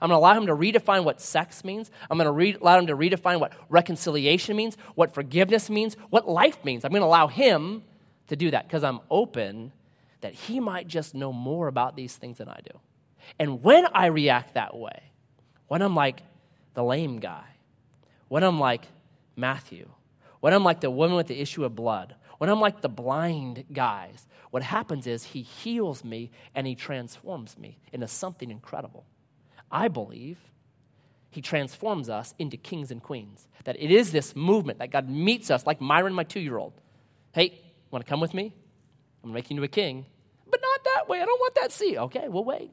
[0.00, 1.90] I'm going to allow him to redefine what sex means.
[2.10, 6.28] I'm going to re- allow him to redefine what reconciliation means, what forgiveness means, what
[6.28, 6.84] life means.
[6.84, 7.82] I'm going to allow him
[8.28, 9.72] to do that because I'm open
[10.20, 12.78] that he might just know more about these things than I do.
[13.38, 15.02] And when I react that way,
[15.68, 16.22] when I'm like
[16.74, 17.44] the lame guy,
[18.28, 18.86] when I'm like
[19.36, 19.88] Matthew,
[20.40, 23.64] when I'm like the woman with the issue of blood, when I'm like the blind
[23.72, 29.04] guys, what happens is he heals me and he transforms me into something incredible.
[29.70, 30.38] I believe
[31.30, 33.46] he transforms us into kings and queens.
[33.64, 36.72] That it is this movement that God meets us, like Myron, my two year old.
[37.32, 37.60] Hey,
[37.90, 38.54] want to come with me?
[39.22, 40.06] I'm making you into a king.
[40.50, 41.20] But not that way.
[41.20, 41.96] I don't want that seat.
[41.96, 42.72] Okay, we'll wait.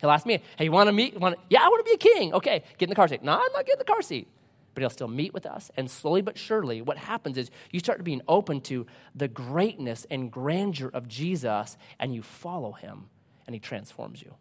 [0.00, 1.18] He'll ask me, hey, you want to meet?
[1.18, 2.34] Want yeah, I want to be a king.
[2.34, 3.22] Okay, get in the car seat.
[3.22, 4.28] No, I'm not getting the car seat.
[4.74, 5.70] But he'll still meet with us.
[5.76, 10.32] And slowly but surely, what happens is you start being open to the greatness and
[10.32, 13.08] grandeur of Jesus, and you follow him,
[13.46, 14.34] and he transforms you.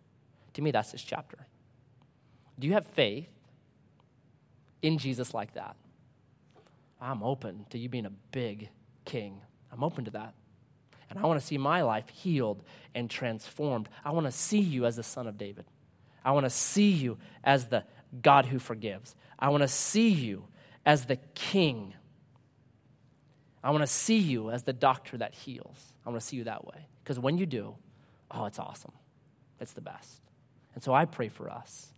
[0.53, 1.45] To me, that's this chapter.
[2.59, 3.29] Do you have faith
[4.81, 5.75] in Jesus like that?
[7.01, 8.69] I'm open to you being a big
[9.05, 9.41] king.
[9.71, 10.33] I'm open to that.
[11.09, 12.63] And I want to see my life healed
[12.95, 13.89] and transformed.
[14.05, 15.65] I want to see you as the son of David.
[16.23, 17.83] I want to see you as the
[18.21, 19.15] God who forgives.
[19.37, 20.45] I want to see you
[20.85, 21.93] as the king.
[23.63, 25.93] I want to see you as the doctor that heals.
[26.05, 26.87] I want to see you that way.
[27.03, 27.75] Because when you do,
[28.31, 28.93] oh, it's awesome.
[29.59, 30.21] It's the best.
[30.73, 31.92] And so I pray for us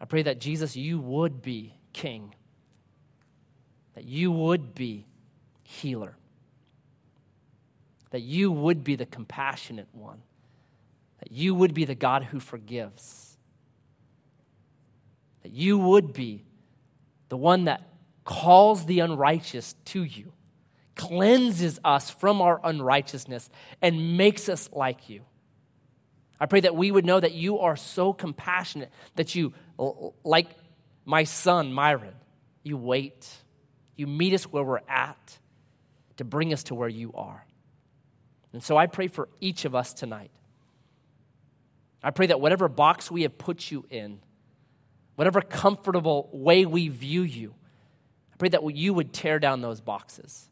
[0.00, 2.34] I pray that Jesus, you would be king,
[3.94, 5.06] that you would be
[5.62, 6.16] healer,
[8.10, 10.22] that you would be the compassionate one,
[11.18, 13.36] that you would be the God who forgives,
[15.42, 16.44] that you would be
[17.28, 17.82] the one that
[18.24, 20.32] calls the unrighteous to you,
[20.96, 23.50] cleanses us from our unrighteousness,
[23.82, 25.22] and makes us like you.
[26.40, 29.52] I pray that we would know that you are so compassionate that you,
[30.24, 30.48] like
[31.04, 32.14] my son, Myron,
[32.62, 33.28] you wait.
[33.96, 35.38] You meet us where we're at
[36.16, 37.44] to bring us to where you are.
[38.52, 40.30] And so I pray for each of us tonight
[42.02, 44.20] I pray that whatever box we have put you in,
[45.16, 47.54] whatever comfortable way we view you,
[48.32, 50.48] I pray that you would tear down those boxes.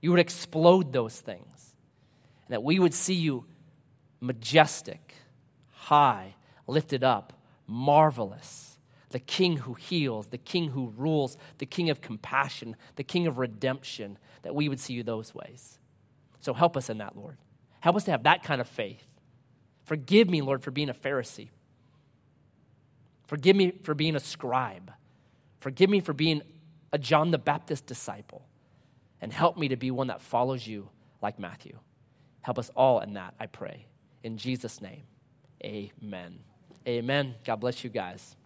[0.00, 1.74] You would explode those things.
[2.46, 3.44] And that we would see you
[4.20, 5.07] majestic,
[5.88, 6.34] high,
[6.66, 7.32] lifted up,
[7.66, 8.78] marvelous,
[9.10, 13.38] the King who heals, the King who rules, the King of compassion, the King of
[13.38, 15.78] redemption, that we would see you those ways.
[16.40, 17.38] So help us in that, Lord.
[17.80, 19.02] Help us to have that kind of faith.
[19.84, 21.48] Forgive me, Lord, for being a Pharisee.
[23.26, 24.92] Forgive me for being a scribe.
[25.60, 26.42] Forgive me for being
[26.92, 28.46] a John the Baptist disciple.
[29.22, 30.90] And help me to be one that follows you
[31.22, 31.78] like Matthew.
[32.42, 33.86] Help us all in that, I pray.
[34.22, 35.04] In Jesus' name,
[35.64, 36.38] amen.
[36.86, 37.34] Amen.
[37.44, 38.37] God bless you guys.